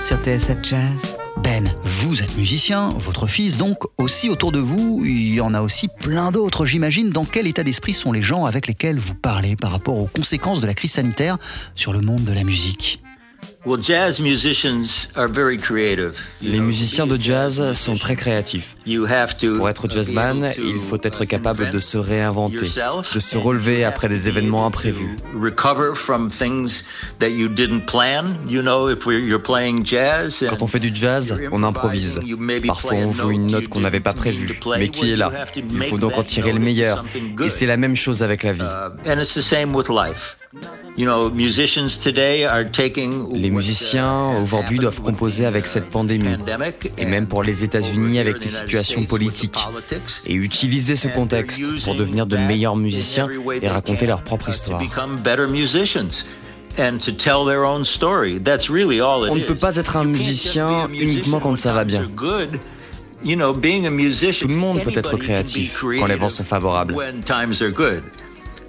sur 0.00 0.16
TSF 0.16 0.58
Jazz. 0.64 1.16
Ben, 1.44 1.72
vous 1.84 2.24
êtes 2.24 2.36
musicien, 2.36 2.88
votre 2.98 3.28
fils 3.28 3.56
donc 3.56 3.84
aussi 3.98 4.28
autour 4.30 4.50
de 4.50 4.58
vous, 4.58 5.02
il 5.04 5.32
y 5.32 5.40
en 5.40 5.54
a 5.54 5.60
aussi 5.60 5.86
plein 5.86 6.32
d'autres 6.32 6.66
j'imagine. 6.66 7.10
Dans 7.10 7.24
quel 7.24 7.46
état 7.46 7.62
d'esprit 7.62 7.94
sont 7.94 8.10
les 8.10 8.20
gens 8.20 8.46
avec 8.46 8.66
lesquels 8.66 8.98
vous 8.98 9.14
parlez 9.14 9.54
par 9.54 9.70
rapport 9.70 9.96
aux 9.96 10.08
conséquences 10.08 10.60
de 10.60 10.66
la 10.66 10.74
crise 10.74 10.90
sanitaire 10.90 11.38
sur 11.76 11.92
le 11.92 12.00
monde 12.00 12.24
de 12.24 12.32
la 12.32 12.42
musique? 12.42 13.03
Les 16.42 16.60
musiciens 16.60 17.06
de 17.06 17.16
jazz 17.20 17.72
sont 17.72 17.96
très 17.96 18.14
créatifs. 18.16 18.76
Pour 19.56 19.68
être 19.70 19.88
jazzman, 19.90 20.52
il 20.58 20.80
faut 20.80 20.98
être 21.02 21.24
capable 21.24 21.70
de 21.70 21.78
se 21.78 21.96
réinventer, 21.96 22.70
de 23.14 23.20
se 23.20 23.36
relever 23.38 23.84
après 23.84 24.08
des 24.08 24.28
événements 24.28 24.66
imprévus. 24.66 25.16
Quand 30.48 30.62
on 30.62 30.66
fait 30.66 30.80
du 30.80 30.94
jazz, 30.94 31.38
on 31.50 31.62
improvise. 31.62 32.20
Parfois, 32.66 32.92
on 32.94 33.12
joue 33.12 33.30
une 33.30 33.46
note 33.46 33.68
qu'on 33.68 33.80
n'avait 33.80 34.00
pas 34.00 34.12
prévue, 34.12 34.60
mais 34.78 34.88
qui 34.88 35.10
est 35.12 35.16
là? 35.16 35.32
Il 35.56 35.82
faut 35.84 35.98
donc 35.98 36.18
en 36.18 36.22
tirer 36.22 36.52
le 36.52 36.60
meilleur. 36.60 37.04
Et 37.42 37.48
c'est 37.48 37.66
la 37.66 37.76
même 37.78 37.96
chose 37.96 38.22
avec 38.22 38.42
la 38.42 38.52
vie. 38.52 38.62
Uh, 40.96 41.30
Les 43.32 43.50
musiciens 43.50 44.32
uh, 44.32 44.42
aujourd'hui 44.42 44.78
doivent 44.78 45.02
composer 45.02 45.44
avec 45.44 45.64
uh, 45.64 45.68
cette 45.68 45.90
pandémie. 45.90 46.36
pandemic 46.36 46.92
Et 46.96 47.04
même 47.04 47.26
pour 47.26 47.42
les 47.42 47.62
and 47.62 47.64
États-Unis 47.64 48.20
avec 48.20 48.38
les 48.40 48.48
situations 48.48 49.02
States 49.02 49.12
with 49.12 49.32
the 49.32 49.50
politiques. 49.50 49.58
Et 50.24 50.34
utiliser 50.34 50.94
ce 50.94 51.08
And 51.08 51.12
contexte 51.12 51.64
pour 51.82 51.96
devenir 51.96 52.26
de 52.26 52.36
meilleurs 52.36 52.76
musiciens 52.76 53.28
et 53.60 53.68
raconter 53.68 54.06
leur 54.06 54.22
propre 54.22 54.48
uh, 54.48 54.52
histoire. 54.52 54.80
On 56.78 56.92
ne 59.34 59.44
peut 59.44 59.54
pas 59.56 59.76
être 59.76 59.96
un 59.96 60.04
musicien 60.04 60.88
uniquement 60.92 61.40
quand 61.40 61.58
ça 61.58 61.72
va 61.72 61.84
bien. 61.84 62.02
Tout 62.04 63.28
le 64.48 64.54
monde 64.54 64.82
peut 64.82 64.92
être 64.94 65.16
créatif 65.16 65.84
quand 65.98 66.06
les 66.06 66.14
vents 66.14 66.28
sont 66.28 66.44
favorables. 66.44 66.94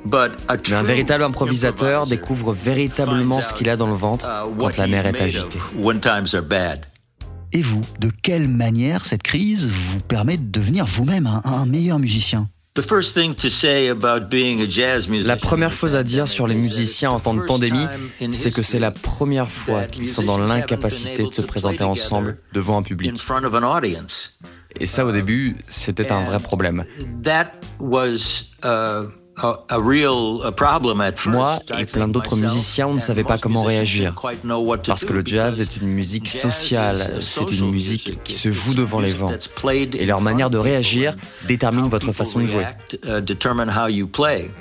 Mais 0.05 0.73
un 0.73 0.83
véritable 0.83 1.23
improvisateur 1.23 2.07
découvre 2.07 2.53
véritablement 2.53 3.41
ce 3.41 3.53
qu'il 3.53 3.69
a 3.69 3.77
dans 3.77 3.87
le 3.87 3.95
ventre 3.95 4.27
uh, 4.27 4.59
quand 4.59 4.77
la 4.77 4.87
mer 4.87 5.05
est 5.07 5.21
agitée. 5.21 5.59
Et 7.51 7.61
vous, 7.61 7.81
de 7.99 8.11
quelle 8.21 8.47
manière 8.47 9.05
cette 9.05 9.23
crise 9.23 9.69
vous 9.69 9.99
permet 10.01 10.37
de 10.37 10.51
devenir 10.51 10.85
vous-même 10.85 11.27
un, 11.27 11.41
un 11.45 11.65
meilleur 11.65 11.99
musicien? 11.99 12.49
La 12.75 12.83
première 15.37 15.71
chose 15.71 15.95
à 15.95 16.03
dire 16.03 16.27
sur 16.27 16.45
les 16.45 16.55
musiciens 16.55 17.11
en 17.11 17.21
temps 17.21 17.33
de 17.33 17.41
pandémie, 17.41 17.87
c'est 18.31 18.51
que 18.51 18.61
c'est 18.61 18.79
la 18.79 18.91
première 18.91 19.49
fois 19.49 19.85
qu'ils 19.85 20.05
sont 20.05 20.23
dans 20.23 20.37
l'incapacité 20.37 21.25
de 21.25 21.33
se 21.33 21.41
présenter 21.41 21.85
ensemble 21.85 22.37
devant 22.51 22.77
un 22.77 22.83
public. 22.83 23.13
Et 24.77 24.85
ça, 24.85 25.05
au 25.05 25.13
début, 25.13 25.55
c'était 25.69 26.11
un 26.11 26.23
vrai 26.23 26.41
problème. 26.41 26.83
Uh, 29.43 29.55
uh. 29.69 31.29
Moi 31.29 31.59
et 31.77 31.85
plein 31.85 32.07
d'autres 32.07 32.35
musiciens, 32.35 32.87
on 32.87 32.93
ne 32.93 32.99
savait 32.99 33.23
pas 33.23 33.37
comment 33.37 33.63
réagir. 33.63 34.15
Parce 34.85 35.05
que 35.05 35.13
le 35.13 35.23
jazz 35.25 35.61
est 35.61 35.77
une 35.77 35.87
musique 35.87 36.27
sociale, 36.27 37.19
c'est 37.21 37.51
une 37.51 37.69
musique 37.69 38.23
qui 38.23 38.33
se 38.33 38.51
joue 38.51 38.73
devant 38.73 38.99
les 38.99 39.11
gens. 39.11 39.31
Et 39.65 40.05
leur 40.05 40.21
manière 40.21 40.49
de 40.49 40.57
réagir 40.57 41.15
détermine 41.47 41.87
votre 41.87 42.11
façon 42.11 42.39
de 42.39 42.45
jouer. 42.45 42.65
uh. 43.03 44.51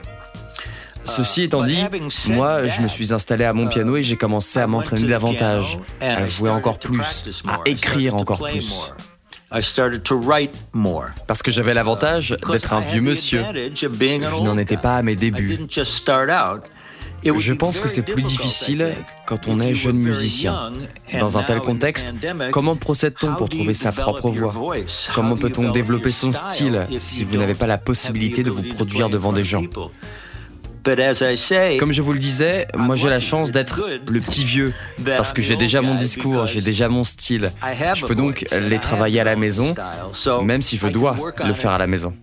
Ceci 1.05 1.43
étant 1.43 1.63
dit, 1.63 1.85
moi, 2.29 2.67
je 2.67 2.81
me 2.81 2.89
suis 2.89 3.13
installé 3.13 3.45
à 3.45 3.53
mon 3.53 3.69
piano 3.69 3.97
et 3.97 4.03
j'ai 4.03 4.17
commencé 4.17 4.59
à 4.59 4.67
m'entraîner 4.67 5.07
davantage, 5.07 5.79
à 6.01 6.25
jouer 6.25 6.51
encore 6.51 6.79
plus, 6.79 7.25
à 7.47 7.61
écrire 7.67 8.17
encore 8.17 8.47
plus. 8.49 8.93
I 9.53 9.63
started 9.63 10.03
to 10.05 10.21
write 10.21 10.53
more. 10.73 11.11
Parce 11.27 11.43
que 11.43 11.51
j'avais 11.51 11.75
l'avantage 11.75 12.37
d'être 12.51 12.73
un 12.73 12.81
vieux 12.81 13.01
monsieur. 13.01 13.45
Je 13.53 14.43
n'en 14.43 14.59
étais 14.59 14.77
pas 14.77 14.97
à 14.97 15.03
mes 15.03 15.17
débuts. 15.17 15.59
Je 17.25 17.53
pense 17.53 17.81
que 17.81 17.89
c'est 17.89 18.03
plus 18.03 18.23
difficile 18.23 18.93
quand 19.27 19.49
on 19.49 19.61
est 19.61 19.75
jeune 19.75 19.97
musicien. 19.97 20.73
Dans 21.19 21.39
un 21.39 21.43
tel 21.43 21.61
contexte, 21.61 22.13
comment 22.53 22.77
procède-t-on 22.77 23.35
pour 23.35 23.49
trouver 23.49 23.75
sa 23.75 23.93
propre 23.93 24.31
voix? 24.31 24.55
Comment 25.15 25.37
peut-on 25.37 25.71
développer 25.71 26.13
son 26.13 26.33
style 26.33 26.87
si 26.97 27.25
vous 27.25 27.37
n'avez 27.37 27.55
pas 27.55 27.67
la 27.67 27.79
possibilité 27.79 28.43
de 28.43 28.51
vous 28.51 28.65
produire 28.65 29.09
devant 29.09 29.33
des 29.33 29.45
gens? 29.45 29.63
Comme 31.79 31.93
je 31.93 32.03
vous 32.03 32.13
le 32.13 32.19
disais, 32.19 32.67
moi 32.77 32.97
j'ai 32.97 33.09
la 33.09 33.21
chance 33.21 33.51
d'être 33.53 33.83
le 34.07 34.21
petit 34.21 34.45
vieux, 34.45 34.73
parce 35.05 35.33
que 35.33 35.43
j'ai 35.43 35.57
déjà 35.57 35.81
mon 35.83 35.95
discours, 35.95 36.47
j'ai 36.47 36.61
déjà 36.61 36.89
mon 36.89 37.05
style. 37.05 37.53
Je 37.95 38.05
peux 38.05 38.15
donc 38.15 38.47
les 38.53 38.79
travailler 38.79 39.21
à 39.21 39.25
la 39.25 39.37
maison, 39.37 39.75
même 40.43 40.63
si 40.63 40.77
je 40.77 40.89
dois 40.89 41.17
le 41.45 41.55
faire 41.55 41.73
à 41.73 41.79
la 41.79 41.87
maison. 41.87 42.15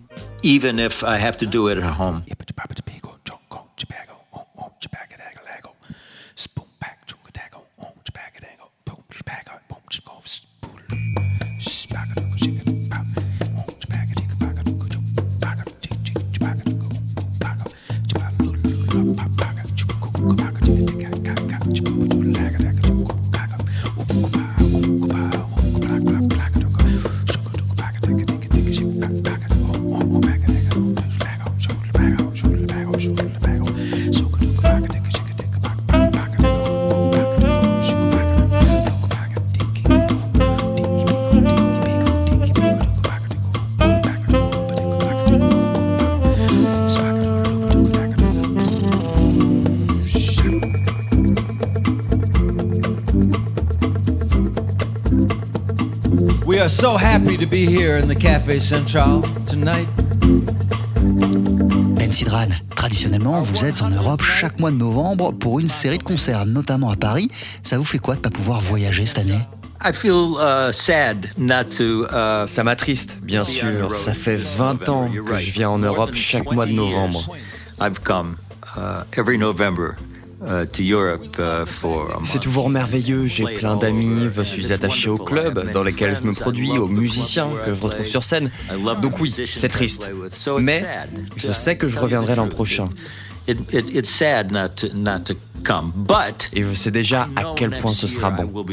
So 56.72 56.96
happy 56.96 57.36
to 57.36 57.46
be 57.46 57.66
here 57.66 57.98
in 57.98 58.08
the 58.08 58.14
Café 58.14 58.58
Central 58.58 59.20
tonight. 59.44 59.86
Ben 61.96 62.10
Sidran, 62.10 62.48
traditionnellement, 62.74 63.42
vous 63.42 63.64
êtes 63.64 63.82
en 63.82 63.90
Europe 63.90 64.22
chaque 64.22 64.58
mois 64.58 64.70
de 64.70 64.76
novembre 64.76 65.32
pour 65.32 65.60
une 65.60 65.68
série 65.68 65.98
de 65.98 66.02
concerts, 66.02 66.46
notamment 66.46 66.90
à 66.90 66.96
Paris. 66.96 67.30
Ça 67.62 67.76
vous 67.76 67.84
fait 67.84 67.98
quoi 67.98 68.16
de 68.16 68.20
pas 68.20 68.30
pouvoir 68.30 68.60
voyager 68.60 69.04
cette 69.04 69.18
année? 69.18 69.40
I 69.84 69.92
feel, 69.92 70.36
uh, 70.40 70.72
sad 70.72 71.30
not 71.36 71.64
to, 71.76 72.04
uh, 72.06 72.46
Ça 72.46 72.64
m'attriste, 72.64 73.18
bien 73.22 73.44
sûr. 73.44 73.94
Ça 73.94 74.14
fait 74.14 74.36
20 74.36 74.88
ans 74.88 75.10
que 75.26 75.36
je 75.36 75.50
viens 75.52 75.70
en 75.70 75.78
Europe 75.78 76.14
chaque 76.14 76.50
mois 76.52 76.66
de 76.66 76.72
novembre. 76.72 77.28
Uh, 80.44 80.66
euh, 80.90 81.16
euh, 81.38 81.64
c'est 82.24 82.40
toujours 82.40 82.68
merveilleux, 82.68 83.26
j'ai 83.26 83.44
plein 83.44 83.76
d'amis, 83.76 84.28
je 84.28 84.42
suis 84.42 84.72
attaché 84.72 85.08
au 85.08 85.16
club 85.16 85.70
dans 85.70 85.84
lequel 85.84 86.16
je 86.16 86.24
me 86.24 86.32
produis, 86.32 86.76
aux 86.78 86.88
musiciens 86.88 87.50
que 87.64 87.72
je 87.72 87.80
retrouve 87.80 88.06
sur 88.06 88.24
scène. 88.24 88.50
Donc 89.00 89.20
oui, 89.20 89.34
c'est 89.46 89.68
triste. 89.68 90.10
Mais 90.58 90.84
je 91.36 91.52
sais 91.52 91.76
que 91.76 91.86
je 91.86 91.98
reviendrai 91.98 92.34
l'an 92.34 92.48
prochain. 92.48 92.88
Et 96.52 96.62
je 96.62 96.74
sais 96.74 96.90
déjà 96.90 97.28
à 97.36 97.52
quel 97.56 97.76
point 97.78 97.94
ce 97.94 98.06
sera 98.06 98.30
bon. 98.30 98.64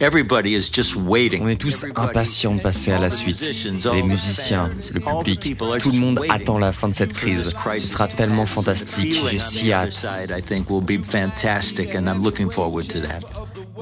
On 0.00 1.48
est 1.48 1.60
tous 1.60 1.84
impatients 1.96 2.54
de 2.54 2.60
passer 2.60 2.92
à 2.92 2.98
la 2.98 3.10
suite. 3.10 3.50
Les 3.92 4.02
musiciens, 4.02 4.70
le 4.92 5.00
public, 5.00 5.56
tout 5.80 5.90
le 5.90 5.98
monde 5.98 6.20
attend 6.28 6.58
la 6.58 6.72
fin 6.72 6.88
de 6.88 6.94
cette 6.94 7.12
crise. 7.12 7.52
Ce 7.74 7.86
sera 7.86 8.06
tellement 8.06 8.46
fantastique. 8.46 9.20
J'ai 9.28 9.38
si 9.38 9.72
hâte. 9.72 10.06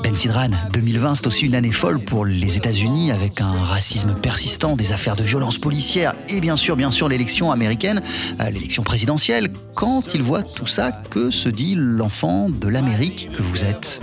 Ben 0.03 0.15
Sidran, 0.15 0.51
2020, 0.73 1.17
c'est 1.17 1.27
aussi 1.27 1.47
une 1.47 1.55
année 1.55 1.73
folle 1.73 1.99
pour 1.99 2.25
les 2.25 2.57
États-Unis 2.57 3.13
avec 3.13 3.41
un 3.41 3.53
racisme 3.65 4.15
persistant, 4.15 4.77
des 4.77 4.93
affaires 4.93 5.17
de 5.17 5.23
violence 5.23 5.59
policière 5.59 6.15
et 6.29 6.41
bien 6.41 6.57
sûr, 6.57 6.77
bien 6.77 6.91
sûr, 6.91 7.09
l'élection 7.09 7.51
américaine, 7.51 8.03
euh, 8.41 8.51
l'élection 8.51 8.83
présidentielle. 8.83 9.53
Quand 9.75 10.15
il 10.15 10.23
voit 10.23 10.43
tout 10.43 10.67
ça, 10.67 10.93
que 11.11 11.31
se 11.31 11.49
dit 11.49 11.75
l'enfant 11.77 12.49
de 12.51 12.69
l'Amérique 12.69 13.31
que 13.33 13.43
vous 13.43 13.65
êtes? 13.65 14.01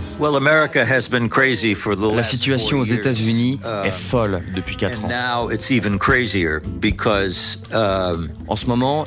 La 2.15 2.23
situation 2.23 2.77
aux 2.79 2.86
États-Unis 2.86 3.60
est 3.84 3.91
folle 3.91 4.41
depuis 4.56 4.75
4 4.75 5.06
ans. 5.06 5.08
Um, 7.73 8.29
en 8.47 8.56
ce 8.56 8.65
moment, 8.67 9.06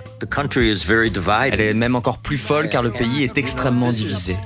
elle 1.52 1.60
est 1.60 1.74
même 1.74 1.96
encore 1.96 2.18
plus 2.18 2.38
folle 2.38 2.68
car 2.68 2.82
le 2.82 2.90
pays 2.90 3.22
est 3.22 3.38
extrêmement 3.38 3.90
divisé. 3.90 4.36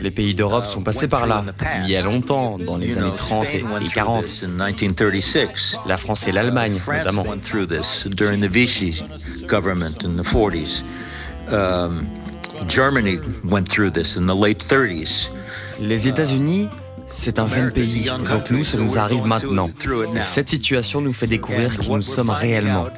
Les 0.00 0.10
pays 0.10 0.34
d'Europe 0.34 0.64
sont 0.66 0.82
passés 0.82 1.08
par 1.08 1.26
là, 1.26 1.44
il 1.84 1.90
y 1.90 1.96
a 1.96 2.02
longtemps, 2.02 2.58
dans 2.58 2.76
les 2.76 2.98
années 2.98 3.14
30 3.16 3.54
et 3.54 3.64
40. 3.92 4.44
La 5.86 5.96
France 5.96 6.28
et 6.28 6.32
l'Allemagne, 6.32 6.78
notamment. 6.86 7.24
Les 15.80 16.08
États-Unis 16.08 16.68
c'est 17.06 17.38
un 17.38 17.46
jeune 17.46 17.70
pays, 17.70 18.10
donc 18.26 18.50
nous, 18.50 18.64
ça 18.64 18.78
nous 18.78 18.98
arrive 18.98 19.26
maintenant. 19.26 19.70
Et 20.16 20.20
cette 20.20 20.48
situation 20.48 21.02
nous 21.02 21.12
fait 21.12 21.26
découvrir 21.26 21.76
qui 21.78 21.90
nous 21.90 22.02
sommes 22.02 22.30
réellement. 22.30 22.88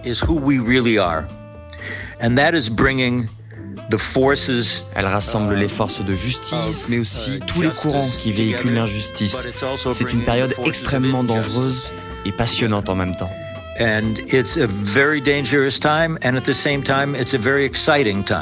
Elle 4.95 5.07
rassemble 5.07 5.55
les 5.55 5.69
forces 5.69 6.05
de 6.05 6.15
justice, 6.15 6.89
mais 6.89 6.99
aussi 6.99 7.41
tous 7.47 7.63
les 7.63 7.71
courants 7.71 8.09
qui 8.21 8.33
véhiculent 8.33 8.75
l'injustice. 8.75 9.49
C'est 9.91 10.13
une 10.13 10.25
période 10.25 10.55
extrêmement 10.65 11.25
dangereuse 11.25 11.83
et 12.25 12.33
passionnante 12.33 12.89
en 12.89 12.95
même 12.95 13.15
temps. 13.15 13.31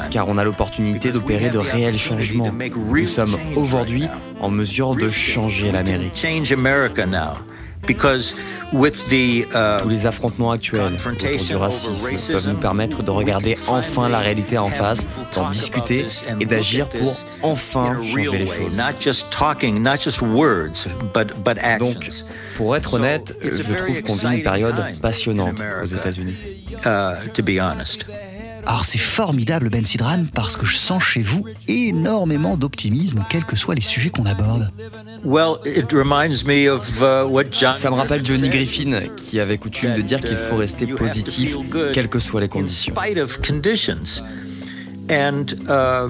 Car 0.09 0.29
on 0.29 0.37
a 0.37 0.43
l'opportunité 0.43 1.11
d'opérer 1.11 1.49
de 1.49 1.57
réels 1.57 1.97
changements. 1.97 2.51
Nous 2.75 3.05
sommes 3.05 3.37
aujourd'hui 3.55 4.07
en 4.39 4.49
mesure 4.49 4.95
de 4.95 5.09
changer 5.09 5.71
l'Amérique. 5.71 6.25
Uh, 8.73 9.77
Tous 9.81 9.89
les 9.89 10.05
affrontements 10.05 10.51
actuels 10.51 10.95
autour 10.95 11.45
du 11.45 11.55
racisme 11.55 12.15
peuvent 12.31 12.49
nous 12.49 12.57
permettre 12.57 13.03
de 13.03 13.11
regarder 13.11 13.57
enfin 13.67 14.09
la 14.09 14.19
réalité 14.19 14.57
en 14.57 14.69
face, 14.69 15.07
d'en 15.33 15.49
discuter 15.49 16.07
et 16.39 16.45
d'agir 16.45 16.89
pour 16.89 17.15
enfin 17.41 17.97
changer 18.01 18.37
les 18.37 18.47
choses. 18.47 18.77
Donc, 21.79 22.09
pour 22.55 22.75
être 22.75 22.93
honnête, 22.95 23.37
je 23.41 23.73
trouve 23.73 24.01
qu'on 24.01 24.15
vit 24.15 24.37
une 24.37 24.43
période 24.43 24.75
passionnante 25.01 25.61
aux 25.81 25.85
États-Unis. 25.85 26.35
Alors 28.65 28.83
c'est 28.83 28.97
formidable 28.97 29.69
Ben 29.69 29.85
Sidran 29.85 30.25
parce 30.33 30.57
que 30.57 30.65
je 30.65 30.75
sens 30.75 31.03
chez 31.03 31.21
vous 31.21 31.45
énormément 31.67 32.57
d'optimisme 32.57 33.23
quels 33.29 33.45
que 33.45 33.55
soient 33.55 33.75
les 33.75 33.81
sujets 33.81 34.09
qu'on 34.09 34.25
aborde. 34.25 34.71
Uh, 35.23 35.29
Ça 37.71 37.89
me 37.89 37.95
rappelle 37.95 38.25
Johnny 38.25 38.49
Griffin 38.49 38.99
qui 39.15 39.39
avait 39.39 39.57
coutume 39.57 39.93
de 39.93 40.01
dire 40.01 40.19
qu'il 40.21 40.37
faut 40.37 40.57
rester 40.57 40.87
positif 40.87 41.55
quelles 41.93 42.09
que 42.09 42.19
soient 42.19 42.41
les 42.41 42.49
conditions. 42.49 42.93
Uh, 45.09 46.07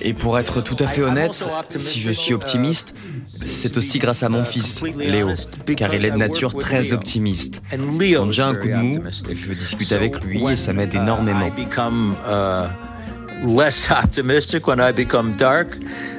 Et 0.00 0.14
pour 0.14 0.38
être 0.38 0.60
tout 0.60 0.76
à 0.78 0.86
fait 0.86 1.02
honnête, 1.02 1.50
si 1.76 2.00
je 2.00 2.12
suis 2.12 2.34
optimiste, 2.34 2.94
c'est 3.26 3.76
aussi 3.76 3.98
grâce 3.98 4.22
à 4.22 4.28
mon 4.28 4.44
fils, 4.44 4.82
Léo, 4.82 5.30
car 5.76 5.92
il 5.94 6.04
est 6.04 6.10
de 6.10 6.16
nature 6.16 6.54
très 6.56 6.92
optimiste. 6.92 7.62
Quand 7.70 8.30
j'ai 8.30 8.42
un 8.42 8.54
coup 8.54 8.68
de 8.68 8.74
mou, 8.74 9.00
je 9.30 9.52
discute 9.54 9.92
avec 9.92 10.22
lui 10.24 10.44
et 10.44 10.56
ça 10.56 10.72
m'aide 10.72 10.94
énormément. 10.94 11.50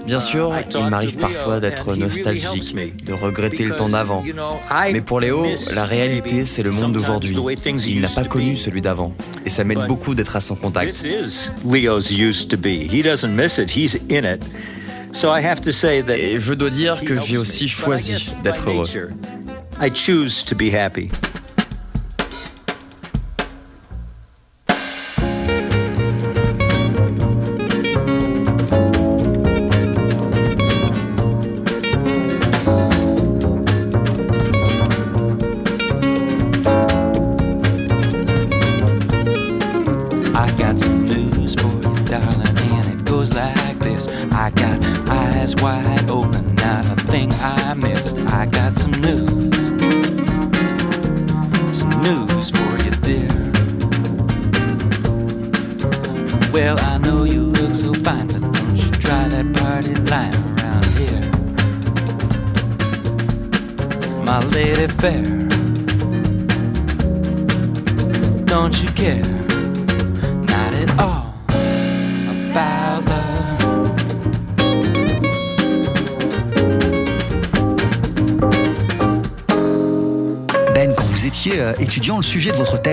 Bien 0.05 0.19
sûr, 0.19 0.53
il 0.73 0.85
m'arrive 0.85 1.17
parfois 1.17 1.59
d'être 1.59 1.95
nostalgique, 1.95 2.75
de 3.05 3.13
regretter 3.13 3.65
le 3.65 3.75
temps 3.75 3.89
d'avant. 3.89 4.23
Mais 4.91 5.01
pour 5.01 5.19
Léo, 5.19 5.45
la 5.73 5.85
réalité, 5.85 6.45
c'est 6.45 6.63
le 6.63 6.71
monde 6.71 6.93
d'aujourd'hui. 6.93 7.35
Il 7.87 8.01
n'a 8.01 8.07
pas 8.09 8.23
connu 8.23 8.55
celui 8.55 8.81
d'avant. 8.81 9.13
Et 9.45 9.49
ça 9.49 9.63
m'aide 9.63 9.85
beaucoup 9.87 10.15
d'être 10.15 10.35
à 10.35 10.39
son 10.39 10.55
contact. 10.55 11.03
Et 16.17 16.39
je 16.39 16.53
dois 16.53 16.69
dire 16.69 17.01
que 17.03 17.19
j'ai 17.19 17.37
aussi 17.37 17.67
choisi 17.67 18.31
d'être 18.43 18.69
heureux. 18.69 18.87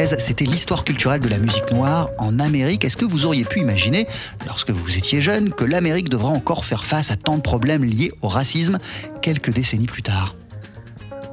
c'était 0.07 0.45
l'histoire 0.45 0.85
culturelle 0.85 1.21
de 1.21 1.29
la 1.29 1.39
musique 1.39 1.71
noire 1.73 2.11
en 2.19 2.39
Amérique. 2.39 2.85
Est-ce 2.85 2.97
que 2.97 3.05
vous 3.05 3.27
auriez 3.27 3.45
pu 3.45 3.61
imaginer, 3.61 4.07
lorsque 4.47 4.71
vous 4.71 4.97
étiez 4.97 5.21
jeune, 5.21 5.53
que 5.53 5.65
l'Amérique 5.65 6.09
devra 6.09 6.29
encore 6.29 6.65
faire 6.65 6.85
face 6.85 7.11
à 7.11 7.17
tant 7.17 7.37
de 7.37 7.43
problèmes 7.43 7.85
liés 7.85 8.13
au 8.23 8.29
racisme 8.29 8.79
quelques 9.23 9.53
décennies 9.53 9.87
plus 9.87 10.03
tard? 10.03 10.37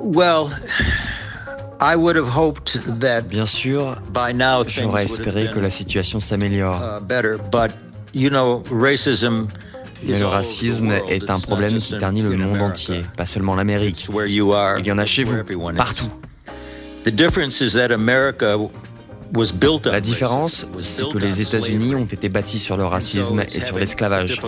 Well... 0.01 0.47
Bien 3.27 3.45
sûr, 3.45 4.01
j'aurais 4.67 5.03
espéré 5.03 5.51
que 5.53 5.59
la 5.59 5.69
situation 5.69 6.21
s'améliore. 6.21 7.01
Mais 10.05 10.19
le 10.19 10.25
racisme 10.25 10.93
est 11.09 11.29
un 11.29 11.39
problème 11.41 11.77
qui 11.79 11.97
ternit 11.97 12.21
le 12.21 12.38
monde 12.38 12.62
entier, 12.62 13.01
pas 13.17 13.25
seulement 13.25 13.55
l'Amérique. 13.55 14.07
Il 14.27 14.33
y 14.33 14.91
en 14.91 14.97
a 14.97 15.03
chez 15.03 15.25
vous, 15.25 15.38
partout. 15.75 16.09
La 19.86 20.00
différence, 20.02 20.68
c'est 20.80 21.10
que 21.10 21.18
les 21.18 21.42
États-Unis 21.42 21.96
ont 21.96 22.06
été 22.06 22.30
bâtis 22.30 22.60
sur 22.60 22.78
le 22.78 22.86
racisme 22.86 23.44
et 23.52 23.60
sur 23.60 23.78
l'esclavage. 23.78 24.39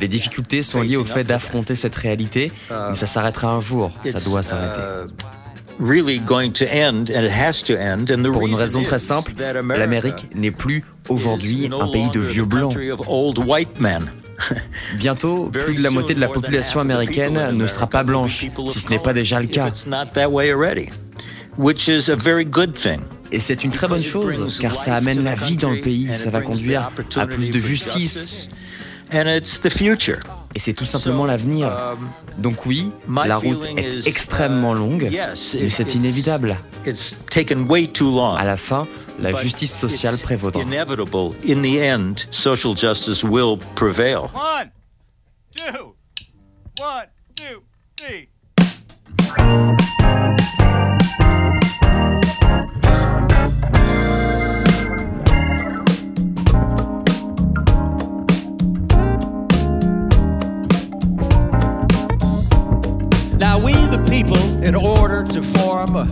Les 0.00 0.08
difficultés 0.08 0.62
sont 0.62 0.82
liées 0.82 0.96
au 0.96 1.04
fait 1.04 1.24
d'affronter 1.24 1.74
cette 1.74 1.94
réalité, 1.96 2.52
mais 2.70 2.94
ça 2.94 3.06
s'arrêtera 3.06 3.48
un 3.48 3.60
jour, 3.60 3.92
ça 4.04 4.20
doit 4.20 4.42
s'arrêter. 4.42 4.80
Pour 8.32 8.46
une 8.46 8.54
raison 8.54 8.82
très 8.82 8.98
simple, 8.98 9.32
l'Amérique 9.68 10.28
n'est 10.34 10.50
plus 10.50 10.84
aujourd'hui 11.08 11.70
un 11.80 11.88
pays 11.88 12.10
de 12.10 12.20
vieux 12.20 12.44
blancs. 12.44 12.76
Bientôt, 14.96 15.50
plus 15.52 15.74
de 15.74 15.82
la 15.82 15.90
moitié 15.90 16.14
de 16.14 16.20
la 16.20 16.28
population 16.28 16.80
américaine 16.80 17.50
ne 17.52 17.66
sera 17.66 17.86
pas 17.86 18.02
blanche, 18.04 18.46
si 18.66 18.80
ce 18.80 18.88
n'est 18.90 18.98
pas 18.98 19.12
déjà 19.12 19.40
le 19.40 19.46
cas. 19.46 19.70
Et 23.32 23.38
c'est 23.38 23.64
une 23.64 23.70
très 23.70 23.86
bonne 23.86 24.02
chose, 24.02 24.58
car 24.60 24.74
ça 24.74 24.96
amène 24.96 25.22
la 25.22 25.34
vie 25.34 25.56
dans 25.56 25.70
le 25.70 25.80
pays, 25.80 26.12
ça 26.14 26.30
va 26.30 26.40
conduire 26.42 26.90
à 27.16 27.26
plus 27.26 27.50
de 27.50 27.58
justice. 27.58 28.48
Et 29.12 30.58
c'est 30.58 30.72
tout 30.72 30.84
simplement 30.84 31.26
l'avenir. 31.26 31.96
Donc 32.38 32.66
oui, 32.66 32.90
la 33.26 33.36
route 33.36 33.66
est 33.76 34.06
extrêmement 34.06 34.74
longue, 34.74 35.10
mais 35.54 35.68
c'est 35.68 35.94
inévitable. 35.94 36.56
À 36.86 38.44
la 38.44 38.56
fin, 38.56 38.88
la 39.18 39.32
justice 39.34 39.76
sociale 39.78 40.18
prévaudra. 40.18 40.62
Inevitable. 40.62 41.34
In 41.48 41.62
the 41.62 41.80
end, 41.82 42.14
social 42.30 42.74
justice 42.76 43.22
will 43.22 43.58
prevail. 43.74 44.30
One, 44.34 44.70
two, 45.54 45.94
one, 46.78 47.06
two, 47.36 47.62
three. 47.96 48.28
Now, 63.40 63.58
we 63.58 63.72
the 63.72 64.04
people, 64.10 64.62
in 64.62 64.74
order 64.74 65.24
to 65.32 65.42
form 65.42 65.96
a 65.96 66.04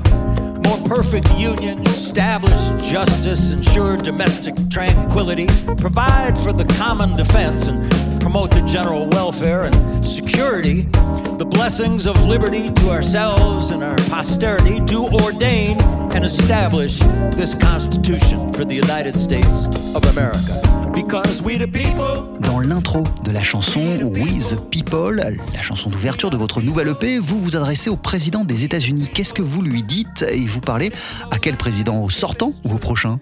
more 0.67 0.79
perfect 0.88 1.31
union, 1.33 1.87
establish 1.87 2.59
justice, 2.91 3.53
ensure 3.53 3.99
domestic 3.99 4.55
tranquility, 4.71 5.47
provide 5.77 6.38
for 6.38 6.55
the 6.55 6.64
common 6.79 7.17
defense, 7.17 7.69
and 7.69 7.79
promote 8.19 8.51
the 8.51 8.62
general 8.62 9.11
welfare 9.12 9.64
and 9.64 10.03
security, 10.03 10.88
the 11.37 11.45
blessings 11.45 12.07
of 12.07 12.19
liberty 12.25 12.73
to 12.73 12.88
ourselves 12.88 13.73
and 13.73 13.85
our 13.85 13.99
posterity, 14.09 14.81
do 14.81 15.05
ordain 15.05 15.79
and 16.12 16.25
establish 16.25 16.99
this 17.37 17.53
Constitution 17.53 18.55
for 18.55 18.64
the 18.64 18.75
United 18.75 19.19
States 19.19 19.67
of 19.95 20.03
America. 20.07 20.67
Because 20.98 21.40
we 21.42 21.56
the 21.56 21.70
people. 21.70 22.40
Dans 22.40 22.58
l'intro 22.58 23.04
de 23.22 23.30
la 23.30 23.44
chanson 23.44 23.80
We 24.02 24.48
the 24.48 24.56
People, 24.68 25.22
la 25.54 25.62
chanson 25.62 25.90
d'ouverture 25.90 26.28
de 26.28 26.37
votre 26.37 26.61
nouvelle 26.61 26.88
EP, 26.88 27.20
vous 27.20 27.38
vous 27.38 27.54
adressez 27.54 27.88
au 27.88 27.94
président 27.94 28.44
des 28.44 28.64
États-Unis. 28.64 29.08
Qu'est-ce 29.14 29.32
que 29.32 29.40
vous 29.40 29.62
lui 29.62 29.84
dites 29.84 30.26
et 30.28 30.44
vous 30.44 30.58
parlez 30.58 30.90
à 31.30 31.38
quel 31.38 31.56
président 31.56 32.02
Au 32.02 32.11
sortant 32.11 32.52
ou 32.64 32.74
au 32.74 32.78
prochain? 32.78 33.20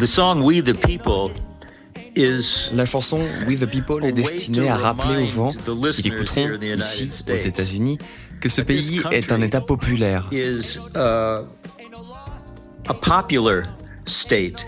The 0.00 0.06
song 0.06 0.42
We 0.42 0.64
the 0.64 0.76
People 0.76 1.30
is 2.16 2.70
La 2.72 2.84
chanson 2.84 3.20
We 3.46 3.60
the 3.60 3.70
People 3.70 4.04
est 4.04 4.10
destinée 4.10 4.68
à 4.68 4.76
rappeler 4.76 5.22
aux 5.22 5.26
gens 5.26 5.50
qui 5.92 6.02
l'écouteront 6.02 6.58
ici 6.76 7.10
aux 7.30 7.36
États-Unis 7.36 7.98
que 8.40 8.48
ce 8.48 8.60
pays 8.60 9.00
est 9.12 9.30
un 9.30 9.40
État 9.40 9.60
populaire. 9.60 10.28
is 10.32 10.80
a 10.96 11.44
popular 13.00 13.66
state. 14.04 14.66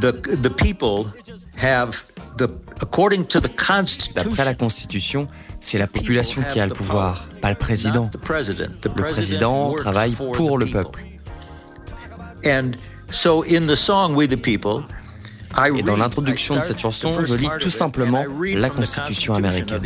The 0.00 0.12
the 0.40 0.48
people 0.48 1.06
have 1.62 2.04
the 2.36 2.48
according 2.80 3.26
to 3.26 3.40
the 3.40 3.50
D'après 4.14 4.44
la 4.44 4.54
Constitution. 4.54 5.28
C'est 5.62 5.78
la 5.78 5.86
population 5.86 6.42
qui 6.42 6.58
a 6.58 6.66
le 6.66 6.72
pouvoir, 6.72 7.28
pas 7.42 7.50
le 7.50 7.54
président. 7.54 8.04
not 8.04 8.10
the 8.12 8.18
president. 8.18 8.80
The 8.80 8.88
Le 8.96 9.02
président 9.02 9.74
travaille 9.74 10.16
pour 10.32 10.56
le 10.56 10.66
peuple. 10.66 11.02
And 12.46 12.72
so 13.10 13.44
in 13.44 13.66
the 13.66 13.74
song 13.74 14.14
We 14.14 14.26
the 14.26 14.40
People, 14.40 14.86
I 15.56 15.70
Et 15.78 15.82
dans 15.82 15.96
l'introduction 15.96 16.56
de 16.56 16.62
cette 16.62 16.80
chanson, 16.80 17.24
je 17.24 17.34
lis 17.34 17.48
tout 17.58 17.70
simplement 17.70 18.24
la 18.54 18.70
Constitution 18.70 19.34
américaine. 19.34 19.82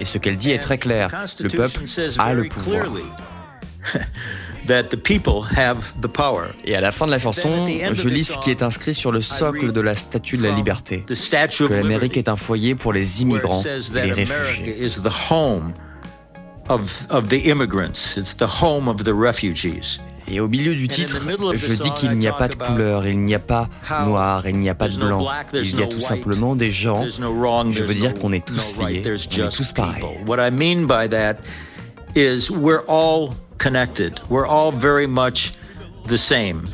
Et 0.00 0.04
ce 0.04 0.18
qu'elle 0.18 0.36
dit 0.36 0.50
est 0.52 0.58
très 0.58 0.78
clair. 0.78 1.10
Le 1.40 1.48
peuple 1.48 1.80
a 2.18 2.32
le 2.32 2.44
pouvoir. 2.44 2.86
that 4.66 4.84
the 4.84 4.96
people 4.96 5.42
have 5.56 5.92
the 6.00 6.08
power. 6.08 6.48
Et 6.64 6.74
à 6.74 6.80
la 6.80 6.92
fin 6.92 7.06
de 7.06 7.10
la 7.10 7.18
chanson, 7.18 7.66
je 7.92 8.08
lis 8.08 8.24
ce 8.24 8.38
qui 8.38 8.50
est 8.50 8.62
inscrit 8.62 8.94
sur 8.94 9.12
le 9.12 9.20
socle 9.20 9.72
de 9.72 9.80
la 9.80 9.94
Statue 9.94 10.36
de 10.36 10.42
la 10.42 10.54
Liberté. 10.54 11.04
The 11.06 11.14
Statue 11.14 11.64
of 11.64 11.68
Que 11.70 11.74
l'Amérique 11.74 12.14
Liberty, 12.14 12.18
est 12.18 12.28
un 12.28 12.36
foyer 12.36 12.74
pour 12.74 12.92
les 12.92 13.22
immigrants 13.22 13.62
et 13.62 13.92
that 13.92 14.04
les 14.04 14.12
réfugiés. 14.12 14.84
is 14.84 15.00
the 15.02 15.30
home 15.30 15.72
of, 16.68 17.06
of 17.10 17.28
the 17.28 17.46
immigrants. 17.46 18.16
It's 18.16 18.36
the 18.36 18.62
home 18.62 18.88
of 18.88 19.04
the 19.04 19.12
refugees. 19.12 20.00
Et 20.28 20.40
au 20.40 20.48
milieu 20.48 20.74
du 20.74 20.86
titre, 20.86 21.18
je 21.54 21.72
dis 21.74 21.90
qu'il 21.94 22.12
n'y 22.12 22.28
a 22.28 22.32
pas 22.32 22.48
de 22.48 22.54
couleur, 22.54 23.06
il 23.06 23.18
n'y 23.18 23.34
a 23.34 23.40
pas 23.40 23.68
noir, 24.04 24.46
il 24.48 24.56
n'y 24.56 24.70
a 24.70 24.74
pas 24.74 24.88
de 24.88 24.96
blanc. 24.96 25.26
Il 25.52 25.78
y 25.78 25.82
a 25.82 25.86
tout 25.86 26.00
simplement 26.00 26.54
des 26.54 26.70
gens. 26.70 27.00
There's 27.00 27.18
no 27.18 27.32
wrong, 27.34 27.72
Je 27.72 27.82
veux 27.82 27.94
dire 27.94 28.14
qu'on 28.14 28.32
est 28.32 28.44
tous 28.44 28.78
liés, 28.78 29.02
on 29.04 29.46
est 29.46 29.50
tous 29.50 29.72
pareils. 29.72 30.04
Connected. 33.62 34.20
We're 34.28 34.46
all 34.46 34.72
very 34.72 35.06
much 35.06 35.52
the 36.06 36.18
same. 36.18 36.64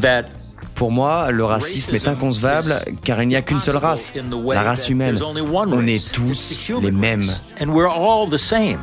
That 0.00 0.30
Pour 0.74 0.92
moi, 0.92 1.32
le 1.32 1.44
racisme 1.44 1.96
est 1.96 2.06
inconcevable 2.06 2.80
car 3.02 3.20
il 3.20 3.26
n'y 3.26 3.34
a 3.34 3.42
qu'une 3.42 3.58
seule 3.58 3.78
race, 3.78 4.14
la 4.46 4.62
race 4.62 4.88
humaine. 4.88 5.18
On 5.20 5.86
est 5.88 6.12
tous 6.12 6.60
les 6.80 6.92
mêmes. 6.92 7.34
And 7.60 7.70
we're 7.70 7.90
all 7.90 8.30
the 8.30 8.38
same. 8.38 8.78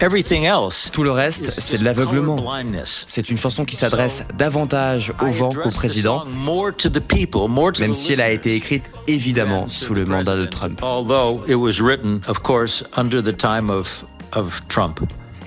Everything 0.00 0.44
else 0.44 0.90
Tout 0.92 1.02
le 1.02 1.10
reste, 1.10 1.54
c'est 1.58 1.78
de 1.78 1.84
l'aveuglement. 1.84 2.44
C'est 3.06 3.30
une 3.30 3.36
chanson 3.36 3.64
qui 3.64 3.74
s'adresse 3.74 4.24
davantage 4.36 5.12
aux 5.20 5.32
gens 5.32 5.50
qu'au 5.50 5.70
président, 5.70 6.24
même 7.80 7.94
si 7.94 8.12
elle 8.12 8.20
a 8.20 8.30
été 8.30 8.54
écrite 8.54 8.90
évidemment 9.08 9.66
sous 9.66 9.94
le 9.94 10.04
mandat 10.04 10.36
de 10.36 10.46
Trump. 10.46 10.80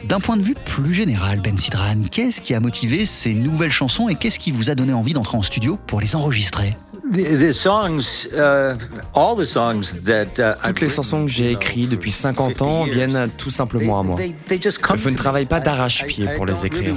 D'un 0.04 0.20
point 0.20 0.38
de 0.38 0.44
vue 0.44 0.56
plus 0.66 0.94
général, 0.94 1.42
Ben 1.42 1.58
Sidran, 1.58 2.04
qu'est-ce 2.12 2.42
qui 2.42 2.54
a 2.54 2.60
motivé 2.60 3.06
ces 3.06 3.34
nouvelles 3.34 3.72
chansons 3.72 4.10
et 4.10 4.16
qu'est-ce 4.16 4.40
qui 4.40 4.52
vous 4.52 4.70
a 4.70 4.76
donné 4.76 4.94
envie 4.94 5.14
d'entrer 5.14 5.38
en 5.38 5.44
studio 5.44 5.78
pour 5.88 6.00
les 6.02 6.16
enregistrer? 6.16 6.74
Toutes 10.64 10.82
les 10.82 10.90
chansons 10.90 11.26
que 11.26 11.32
j'ai 11.32 11.52
écrites 11.52 11.90
depuis 11.90 12.12
50 12.12 12.62
ans 12.62 12.84
viennent 12.84 13.30
tout 13.38 13.50
simplement 13.50 14.00
à 14.00 14.04
moi. 14.04 14.20
Je 14.50 15.10
ne 15.10 15.16
travaille 15.16 15.46
pas 15.46 15.60
d'arrache-pied 15.60 16.28
pour 16.36 16.46
les 16.46 16.66
écrire. 16.66 16.94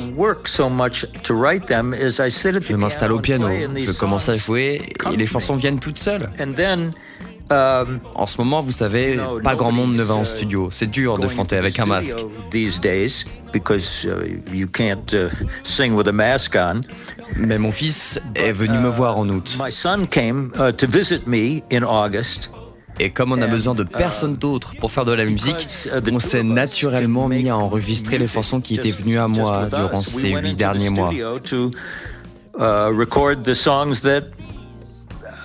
Je 2.62 2.74
m'installe 2.74 3.12
au 3.12 3.20
piano, 3.20 3.48
je 3.48 3.92
commence 3.92 4.28
à 4.28 4.36
jouer 4.36 4.82
et 5.12 5.16
les 5.16 5.26
chansons 5.26 5.56
viennent 5.56 5.80
toutes 5.80 5.98
seules. 5.98 6.28
Um, 7.50 7.98
en 8.14 8.26
ce 8.26 8.38
moment, 8.38 8.60
vous 8.60 8.70
savez, 8.70 9.18
pas 9.42 9.56
grand 9.56 9.72
monde 9.72 9.94
ne 9.94 10.04
va 10.04 10.14
en 10.14 10.22
uh, 10.22 10.24
studio. 10.24 10.68
C'est 10.70 10.88
dur 10.88 11.18
de 11.18 11.26
chanter 11.26 11.56
avec 11.56 11.80
un 11.80 11.84
masque. 11.86 12.18
Because 13.52 14.04
uh, 14.04 14.54
you 14.54 14.68
can't 14.68 15.12
uh, 15.12 15.28
sing 15.64 15.94
with 15.94 16.06
a 16.06 16.12
mask 16.12 16.54
on. 16.54 16.82
Mais 17.36 17.58
mon 17.58 17.72
fils 17.72 18.20
est 18.36 18.52
venu 18.52 18.78
me 18.78 18.88
voir 18.88 19.18
en 19.18 19.28
août. 19.28 19.58
My 19.60 19.72
son 19.72 20.06
came 20.08 20.52
to 20.52 20.86
visit 20.86 21.26
me 21.26 21.60
in 21.72 21.82
August. 21.82 22.50
Et 23.00 23.10
comme 23.10 23.32
on 23.32 23.42
a 23.42 23.46
besoin 23.48 23.74
de 23.74 23.82
personne 23.82 24.36
d'autre 24.36 24.74
pour 24.78 24.92
faire 24.92 25.04
de 25.04 25.12
la 25.12 25.24
musique, 25.24 25.66
on 26.12 26.20
s'est 26.20 26.44
naturellement 26.44 27.28
mis 27.28 27.48
à 27.48 27.56
enregistrer 27.56 28.18
les 28.18 28.26
chansons 28.26 28.60
qui 28.60 28.74
étaient 28.74 28.90
venues 28.90 29.18
à 29.18 29.26
moi 29.26 29.68
durant 29.74 30.02
ces 30.02 30.30
huit 30.32 30.54
derniers 30.54 30.90
mois. 30.90 31.10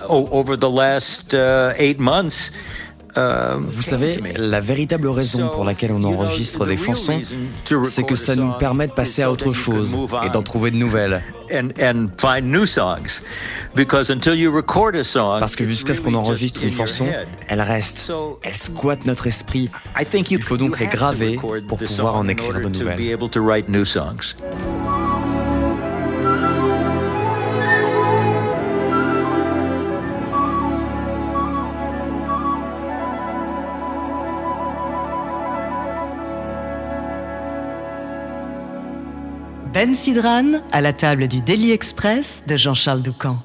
Over 0.08 0.56
the 0.56 0.70
last 0.70 1.34
uh, 1.34 1.72
eight 1.78 1.98
months. 2.00 2.50
Uh, 3.16 3.56
Vous 3.70 3.80
savez, 3.80 4.20
la 4.36 4.60
véritable 4.60 5.08
raison 5.08 5.48
pour 5.48 5.64
laquelle 5.64 5.90
on 5.90 6.04
enregistre 6.04 6.66
des 6.66 6.76
chansons, 6.76 7.18
c'est 7.84 8.04
que 8.04 8.14
ça 8.14 8.36
nous 8.36 8.52
permet 8.58 8.88
de 8.88 8.92
passer 8.92 9.22
à 9.22 9.32
autre 9.32 9.54
chose 9.54 9.96
et 10.22 10.28
d'en 10.28 10.42
trouver 10.42 10.70
de 10.70 10.76
nouvelles. 10.76 11.22
Parce 15.40 15.56
que 15.56 15.64
jusqu'à 15.64 15.94
ce 15.94 16.02
qu'on 16.02 16.12
enregistre 16.14 16.62
une 16.62 16.72
chanson, 16.72 17.06
elle 17.48 17.62
reste, 17.62 18.12
elle 18.42 18.56
squatte 18.56 19.06
notre 19.06 19.26
esprit. 19.26 19.70
Il 20.30 20.42
faut 20.42 20.58
donc 20.58 20.78
les 20.78 20.86
graver 20.86 21.38
pour 21.68 21.78
pouvoir 21.78 22.16
en 22.16 22.28
écrire 22.28 22.60
de 22.60 22.68
nouvelles. 22.68 23.18
Ben 39.76 39.94
Sidran 39.94 40.62
à 40.72 40.80
la 40.80 40.94
table 40.94 41.28
du 41.28 41.42
Daily 41.42 41.70
Express 41.70 42.44
de 42.48 42.56
Jean-Charles 42.56 43.02
Doucan. 43.02 43.42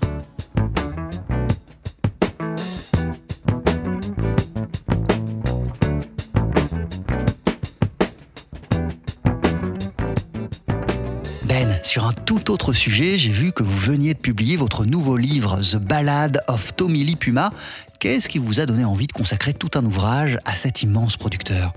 Ben, 11.44 11.78
sur 11.84 12.06
un 12.06 12.14
tout 12.14 12.50
autre 12.50 12.72
sujet, 12.72 13.18
j'ai 13.18 13.30
vu 13.30 13.52
que 13.52 13.64
vous 13.64 13.78
veniez 13.78 14.14
de 14.14 14.20
publier 14.20 14.56
votre 14.56 14.86
nouveau 14.86 15.18
livre 15.18 15.60
The 15.60 15.76
Ballad 15.76 16.40
of 16.48 16.74
Tommy 16.78 17.04
Lee 17.04 17.18
Puma. 17.18 17.52
Qu'est-ce 18.00 18.30
qui 18.30 18.38
vous 18.38 18.62
a 18.62 18.66
donné 18.66 18.86
envie 18.86 19.08
de 19.08 19.12
consacrer 19.12 19.54
tout 19.54 19.72
un 19.76 19.84
ouvrage 19.84 20.40
à 20.46 20.56
cet 20.56 20.82
immense 20.82 21.18
producteur? 21.18 21.74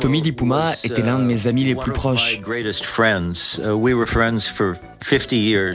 Tommy 0.00 0.20
Lipuma 0.22 0.72
était 0.82 1.02
l'un 1.02 1.18
de 1.18 1.24
mes 1.24 1.46
amis 1.46 1.64
les 1.64 1.74
plus 1.74 1.92
proches. 1.92 2.40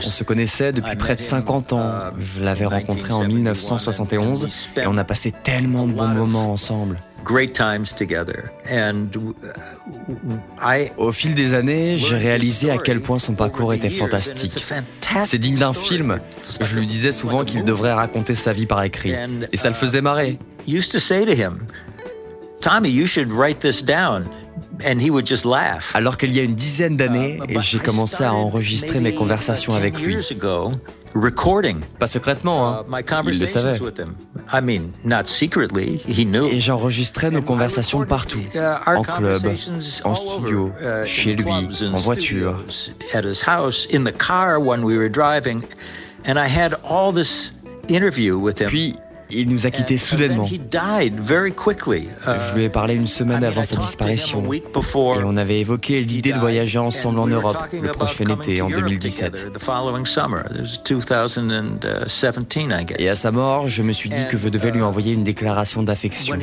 On 0.04 0.10
se 0.10 0.24
connaissait 0.24 0.72
depuis 0.72 0.96
près 0.96 1.14
de 1.14 1.20
50 1.20 1.72
ans. 1.72 1.92
Je 2.18 2.42
l'avais 2.42 2.66
rencontré 2.66 3.12
en 3.12 3.24
1971 3.24 4.48
et 4.76 4.86
on 4.86 4.96
a 4.96 5.04
passé 5.04 5.32
tellement 5.32 5.86
de 5.86 5.92
bons 5.92 6.08
moments 6.08 6.52
ensemble. 6.52 6.98
Au 10.98 11.10
fil 11.12 11.34
des 11.34 11.54
années, 11.54 11.96
j'ai 11.96 12.16
réalisé 12.16 12.70
à 12.70 12.76
quel 12.76 13.00
point 13.00 13.18
son 13.18 13.34
parcours 13.34 13.72
était 13.72 13.88
fantastique. 13.88 14.62
C'est 15.24 15.38
digne 15.38 15.56
d'un 15.56 15.72
film. 15.72 16.18
Je 16.60 16.76
lui 16.76 16.84
disais 16.86 17.12
souvent 17.12 17.44
qu'il 17.44 17.64
devrait 17.64 17.94
raconter 17.94 18.34
sa 18.34 18.52
vie 18.52 18.66
par 18.66 18.82
écrit. 18.82 19.14
Et 19.52 19.56
ça 19.56 19.68
le 19.68 19.74
faisait 19.74 20.02
marrer. 20.02 20.38
Tommy, 22.64 22.88
you 22.88 23.06
should 23.06 23.30
write 23.30 23.60
this 23.60 23.82
down. 23.82 24.26
And 24.82 24.98
he 24.98 25.10
would 25.10 25.26
just 25.26 25.44
laugh. 25.44 25.94
Alors 25.94 26.16
qu'il 26.16 26.34
y 26.34 26.40
a 26.40 26.42
une 26.42 26.54
dizaine 26.54 26.96
d'années, 26.96 27.38
uh, 27.50 27.60
j'ai 27.60 27.78
commencé 27.78 28.24
à 28.24 28.32
enregistrer 28.32 29.00
mes 29.00 29.14
conversations 29.14 29.74
avec 29.74 30.00
lui. 30.00 30.16
Pas 31.98 32.06
secrètement, 32.06 32.68
hein. 32.68 32.84
Uh, 32.90 33.30
il 33.30 33.38
le 33.38 33.46
savait. 33.46 33.78
Et 36.48 36.60
j'enregistrais 36.60 37.30
nos 37.30 37.42
conversations 37.42 38.02
partout, 38.06 38.40
uh, 38.54 38.58
en 38.86 39.02
club, 39.02 39.42
en 40.04 40.14
studio, 40.14 40.72
chez 41.04 41.36
lui, 41.36 41.52
en 41.52 41.98
voiture. 41.98 42.64
Puis 48.66 48.94
il 49.34 49.50
nous 49.50 49.66
a 49.66 49.70
quittés 49.70 49.96
soudainement. 49.96 50.46
Je 50.46 50.54
lui 52.54 52.64
ai 52.64 52.68
parlé 52.68 52.94
une 52.94 53.06
semaine 53.06 53.44
avant 53.44 53.62
sa 53.62 53.76
disparition. 53.76 54.52
et 54.52 54.62
on 55.24 55.36
avait 55.36 55.60
évoqué 55.60 56.00
l'idée 56.00 56.32
de 56.32 56.38
voyager 56.38 56.78
ensemble 56.78 57.18
en 57.18 57.26
Europe 57.26 57.58
le 57.72 57.90
prochain 57.90 58.26
été 58.26 58.62
en 58.62 58.68
2017. 58.68 59.50
Et 62.98 63.08
à 63.08 63.14
sa 63.14 63.32
mort, 63.32 63.68
je 63.68 63.82
me 63.82 63.92
suis 63.92 64.10
dit 64.10 64.26
que 64.28 64.36
je 64.36 64.48
devais 64.48 64.70
lui 64.70 64.82
envoyer 64.82 65.12
une 65.12 65.24
déclaration 65.24 65.82
d'affection, 65.82 66.36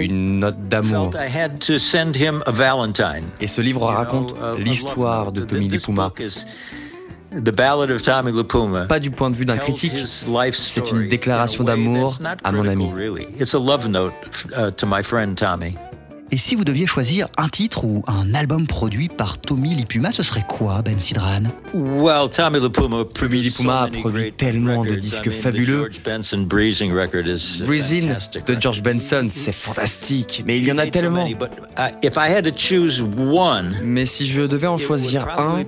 une 0.00 0.40
note 0.40 0.68
d'amour. 0.68 1.12
Et 3.40 3.46
ce 3.46 3.60
livre 3.60 3.84
raconte 3.84 4.34
l'histoire 4.58 5.32
de 5.32 5.42
Tommy 5.42 5.68
Lipuma 5.68 6.12
pas 8.86 9.00
du 9.00 9.10
point 9.10 9.30
de 9.30 9.34
vue 9.34 9.44
d'un 9.44 9.56
critique, 9.56 9.96
c'est 10.52 10.90
une 10.90 11.08
déclaration 11.08 11.64
d'amour 11.64 12.18
à 12.42 12.52
mon 12.52 12.66
ami. 12.66 12.90
Et 16.30 16.38
si 16.38 16.54
vous 16.54 16.64
deviez 16.64 16.86
choisir 16.86 17.28
un 17.36 17.48
titre 17.48 17.84
ou 17.84 18.02
un 18.06 18.34
album 18.34 18.66
produit 18.66 19.08
par 19.08 19.38
Tommy 19.38 19.74
Lipuma, 19.74 20.10
ce 20.10 20.22
serait 20.22 20.44
quoi, 20.48 20.82
Ben 20.82 20.98
Sidran? 20.98 21.42
Tommy 23.14 23.42
Lipuma 23.42 23.82
a 23.82 23.88
produit 23.88 24.32
tellement 24.32 24.84
de 24.84 24.94
disques 24.94 25.30
fabuleux. 25.30 25.88
Breezing 27.64 28.14
de 28.46 28.60
George 28.60 28.82
Benson, 28.82 29.26
c'est 29.28 29.52
fantastique, 29.52 30.42
mais 30.46 30.58
il 30.58 30.64
y 30.64 30.72
en 30.72 30.78
a 30.78 30.86
tellement. 30.86 31.26
Uh, 31.26 31.34
mais 33.82 34.06
si 34.06 34.26
je 34.26 34.42
devais 34.42 34.66
en 34.66 34.76
choisir 34.76 35.28
un, 35.38 35.64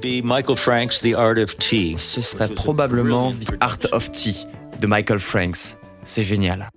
ce 1.96 2.20
serait 2.20 2.48
probablement 2.48 3.32
The 3.32 3.52
Art 3.60 3.78
of 3.92 4.10
Tea 4.10 4.46
de 4.80 4.86
Michael 4.86 5.18
Franks. 5.18 5.76
C'est 6.02 6.22
génial. 6.22 6.68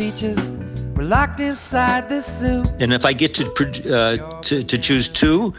Peaches. 0.00 0.50
We're 0.96 1.04
locked 1.04 1.40
inside 1.40 2.08
this 2.08 2.26
zoo. 2.40 2.62
And 2.80 2.90
if 2.92 3.04
I 3.04 3.12
get 3.12 3.34
to, 3.34 3.44
uh, 3.44 4.40
to, 4.42 4.62
to 4.64 4.78
choose 4.78 5.08
two, 5.08 5.52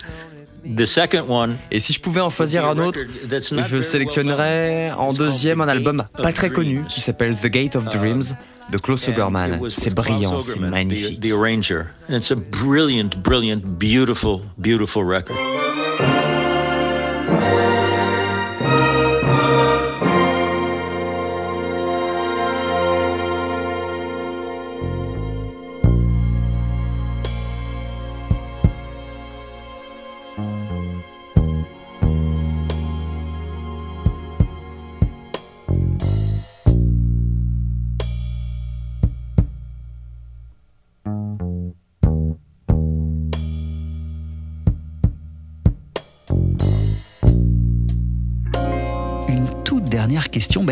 the 0.64 0.86
second 0.86 1.28
one, 1.28 1.58
Et 1.70 1.80
si 1.80 1.94
je 1.94 2.00
pouvais 2.00 2.22
en 2.22 2.32
choisir 2.32 2.66
un 2.66 2.80
autre, 2.80 3.00
je 3.30 3.82
sélectionnerais 3.82 4.92
en 4.98 5.14
deuxième 5.14 5.62
un 5.62 5.68
album 5.68 6.04
pas 6.18 6.34
très 6.34 6.50
connu 6.50 6.84
qui 6.90 7.02
s'appelle 7.02 7.38
The 7.38 7.48
Gate 7.48 7.76
of 7.76 7.88
Dreams 7.88 8.36
de 8.72 8.78
Klaus 8.80 9.02
Sogerman. 9.02 9.60
C'est 9.70 9.94
brillant, 9.94 10.40
c'est 10.40 10.60
magnifique. 10.60 11.20
The, 11.20 11.28
the 11.28 11.34
arranger. 11.34 11.90
And 12.10 12.16
it's 12.16 12.32
a 12.32 12.36
brilliant, 12.36 13.22
brilliant, 13.22 13.78
beautiful, 13.78 14.42
beautiful 14.58 15.04
record. 15.04 15.38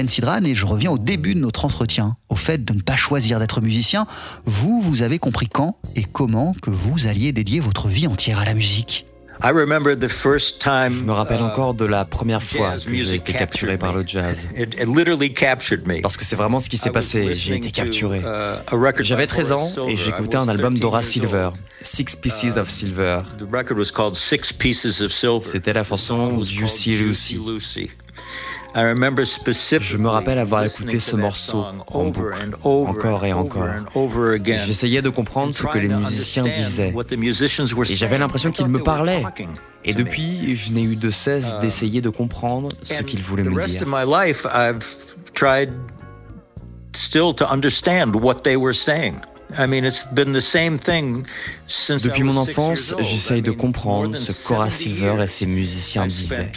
Sidran, 0.09 0.43
et 0.43 0.55
je 0.55 0.65
reviens 0.65 0.91
au 0.91 0.97
début 0.97 1.35
de 1.35 1.39
notre 1.39 1.65
entretien, 1.65 2.17
au 2.29 2.35
fait 2.35 2.65
de 2.65 2.73
ne 2.73 2.81
pas 2.81 2.95
choisir 2.95 3.39
d'être 3.39 3.61
musicien. 3.61 4.07
Vous, 4.45 4.81
vous 4.81 5.01
avez 5.03 5.19
compris 5.19 5.47
quand 5.47 5.77
et 5.95 6.03
comment 6.03 6.53
que 6.61 6.69
vous 6.69 7.07
alliez 7.07 7.31
dédier 7.31 7.59
votre 7.59 7.87
vie 7.87 8.07
entière 8.07 8.39
à 8.39 8.45
la 8.45 8.53
musique 8.53 9.05
Je 9.41 11.03
me 11.03 11.13
rappelle 11.13 11.41
encore 11.41 11.73
de 11.73 11.85
la 11.85 12.03
première 12.03 12.43
fois 12.43 12.75
que 12.75 12.93
j'ai 12.93 13.15
été 13.15 13.31
capturé 13.31 13.77
par 13.77 13.93
le 13.93 14.03
jazz. 14.05 14.49
Parce 16.01 16.17
que 16.17 16.25
c'est 16.25 16.35
vraiment 16.35 16.59
ce 16.59 16.69
qui 16.69 16.77
s'est 16.77 16.91
passé, 16.91 17.35
j'ai 17.35 17.55
été 17.55 17.71
capturé. 17.71 18.21
J'avais 18.99 19.27
13 19.27 19.51
ans 19.53 19.69
et 19.87 19.95
j'écoutais 19.95 20.35
un 20.35 20.49
album 20.49 20.77
d'Ora 20.77 21.01
Silver, 21.01 21.51
Six 21.81 22.17
Pieces 22.21 22.57
of 22.57 22.69
Silver. 22.69 23.21
C'était 25.41 25.73
la 25.73 25.83
chanson 25.83 26.43
Juicy 26.43 26.97
Lucy. 26.97 27.39
Je 28.75 29.97
me 29.97 30.07
rappelle 30.09 30.37
avoir 30.39 30.63
écouté 30.63 30.99
ce 30.99 31.15
morceau 31.15 31.65
en 31.87 32.05
boucle, 32.05 32.49
encore 32.63 33.25
et 33.25 33.33
encore. 33.33 33.67
J'essayais 34.43 35.01
de 35.01 35.09
comprendre 35.09 35.53
ce 35.53 35.63
que 35.63 35.77
les 35.77 35.87
musiciens 35.89 36.43
disaient. 36.45 36.93
Et 37.89 37.95
j'avais 37.95 38.17
l'impression 38.17 38.51
qu'ils 38.51 38.67
me 38.67 38.79
parlaient. 38.83 39.23
Et 39.85 39.93
depuis, 39.93 40.55
je 40.55 40.71
n'ai 40.71 40.83
eu 40.83 40.95
de 40.95 41.09
cesse 41.09 41.57
d'essayer 41.59 42.01
de 42.01 42.09
comprendre 42.09 42.69
ce 42.83 43.01
qu'ils 43.03 43.21
voulaient 43.21 43.43
me 43.43 43.65
dire. 43.65 43.85
Depuis 52.03 52.23
mon 52.23 52.37
enfance, 52.37 52.93
j'essaye 52.99 53.41
de 53.41 53.49
comprendre 53.51 54.15
ce 54.15 54.47
qu'Horace 54.47 54.75
Silver 54.75 55.23
et 55.23 55.27
ses 55.27 55.47
musiciens 55.47 56.05
disaient. 56.05 56.51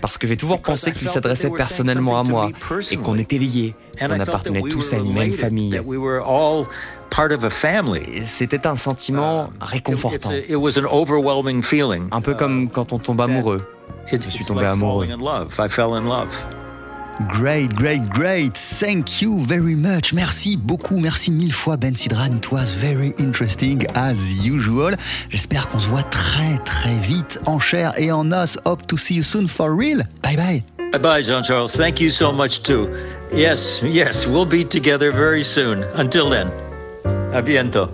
Parce 0.00 0.18
que 0.18 0.26
j'ai 0.26 0.36
toujours 0.36 0.60
pensé 0.60 0.90
qu'il 0.92 1.06
s'adressait 1.08 1.48
personnellement 1.56 2.18
à 2.18 2.22
moi 2.24 2.50
et 2.90 2.96
qu'on 2.96 3.16
était 3.16 3.38
liés, 3.38 3.74
qu'on 3.98 4.20
appartenait 4.20 4.60
tous 4.70 4.92
à 4.92 4.96
une 4.96 5.12
même 5.14 5.32
famille. 5.32 5.70
C'était 8.24 8.66
un 8.66 8.76
sentiment 8.76 9.50
réconfortant. 9.60 10.30
Un 12.10 12.20
peu 12.20 12.34
comme 12.34 12.68
quand 12.70 12.92
on 12.92 12.98
tombe 12.98 13.20
amoureux. 13.20 13.62
Je 14.10 14.30
suis 14.30 14.44
tombé 14.44 14.64
amoureux. 14.72 15.06
Great, 17.26 17.74
great, 17.74 18.08
great. 18.10 18.56
Thank 18.56 19.20
you 19.20 19.40
very 19.40 19.74
much. 19.74 20.12
Merci 20.12 20.56
beaucoup, 20.56 21.00
merci 21.00 21.32
mille 21.32 21.52
fois 21.52 21.76
Ben 21.76 21.96
Sidran. 21.96 22.36
It 22.36 22.52
was 22.52 22.74
very 22.76 23.12
interesting 23.18 23.84
as 23.96 24.46
usual. 24.46 24.94
J'espère 25.28 25.66
qu'on 25.66 25.80
se 25.80 25.88
voit 25.88 26.04
très 26.04 26.58
très 26.64 26.96
vite 27.00 27.40
en 27.46 27.58
chair 27.58 27.92
et 27.98 28.12
en 28.12 28.30
os. 28.30 28.56
Hope 28.64 28.86
to 28.86 28.96
see 28.96 29.14
you 29.14 29.24
soon 29.24 29.48
for 29.48 29.76
real. 29.76 30.06
Bye 30.22 30.36
bye. 30.36 30.62
Bye 30.92 31.00
bye, 31.00 31.22
Jean 31.22 31.42
Charles. 31.42 31.72
Thank 31.72 32.00
you 32.00 32.08
so 32.08 32.32
much 32.32 32.62
too. 32.62 32.88
Yes, 33.32 33.82
yes, 33.82 34.26
we'll 34.26 34.46
be 34.46 34.64
together 34.64 35.10
very 35.10 35.42
soon. 35.42 35.84
Until 35.96 36.30
then, 36.30 36.52
a 37.34 37.42
bientôt. 37.42 37.90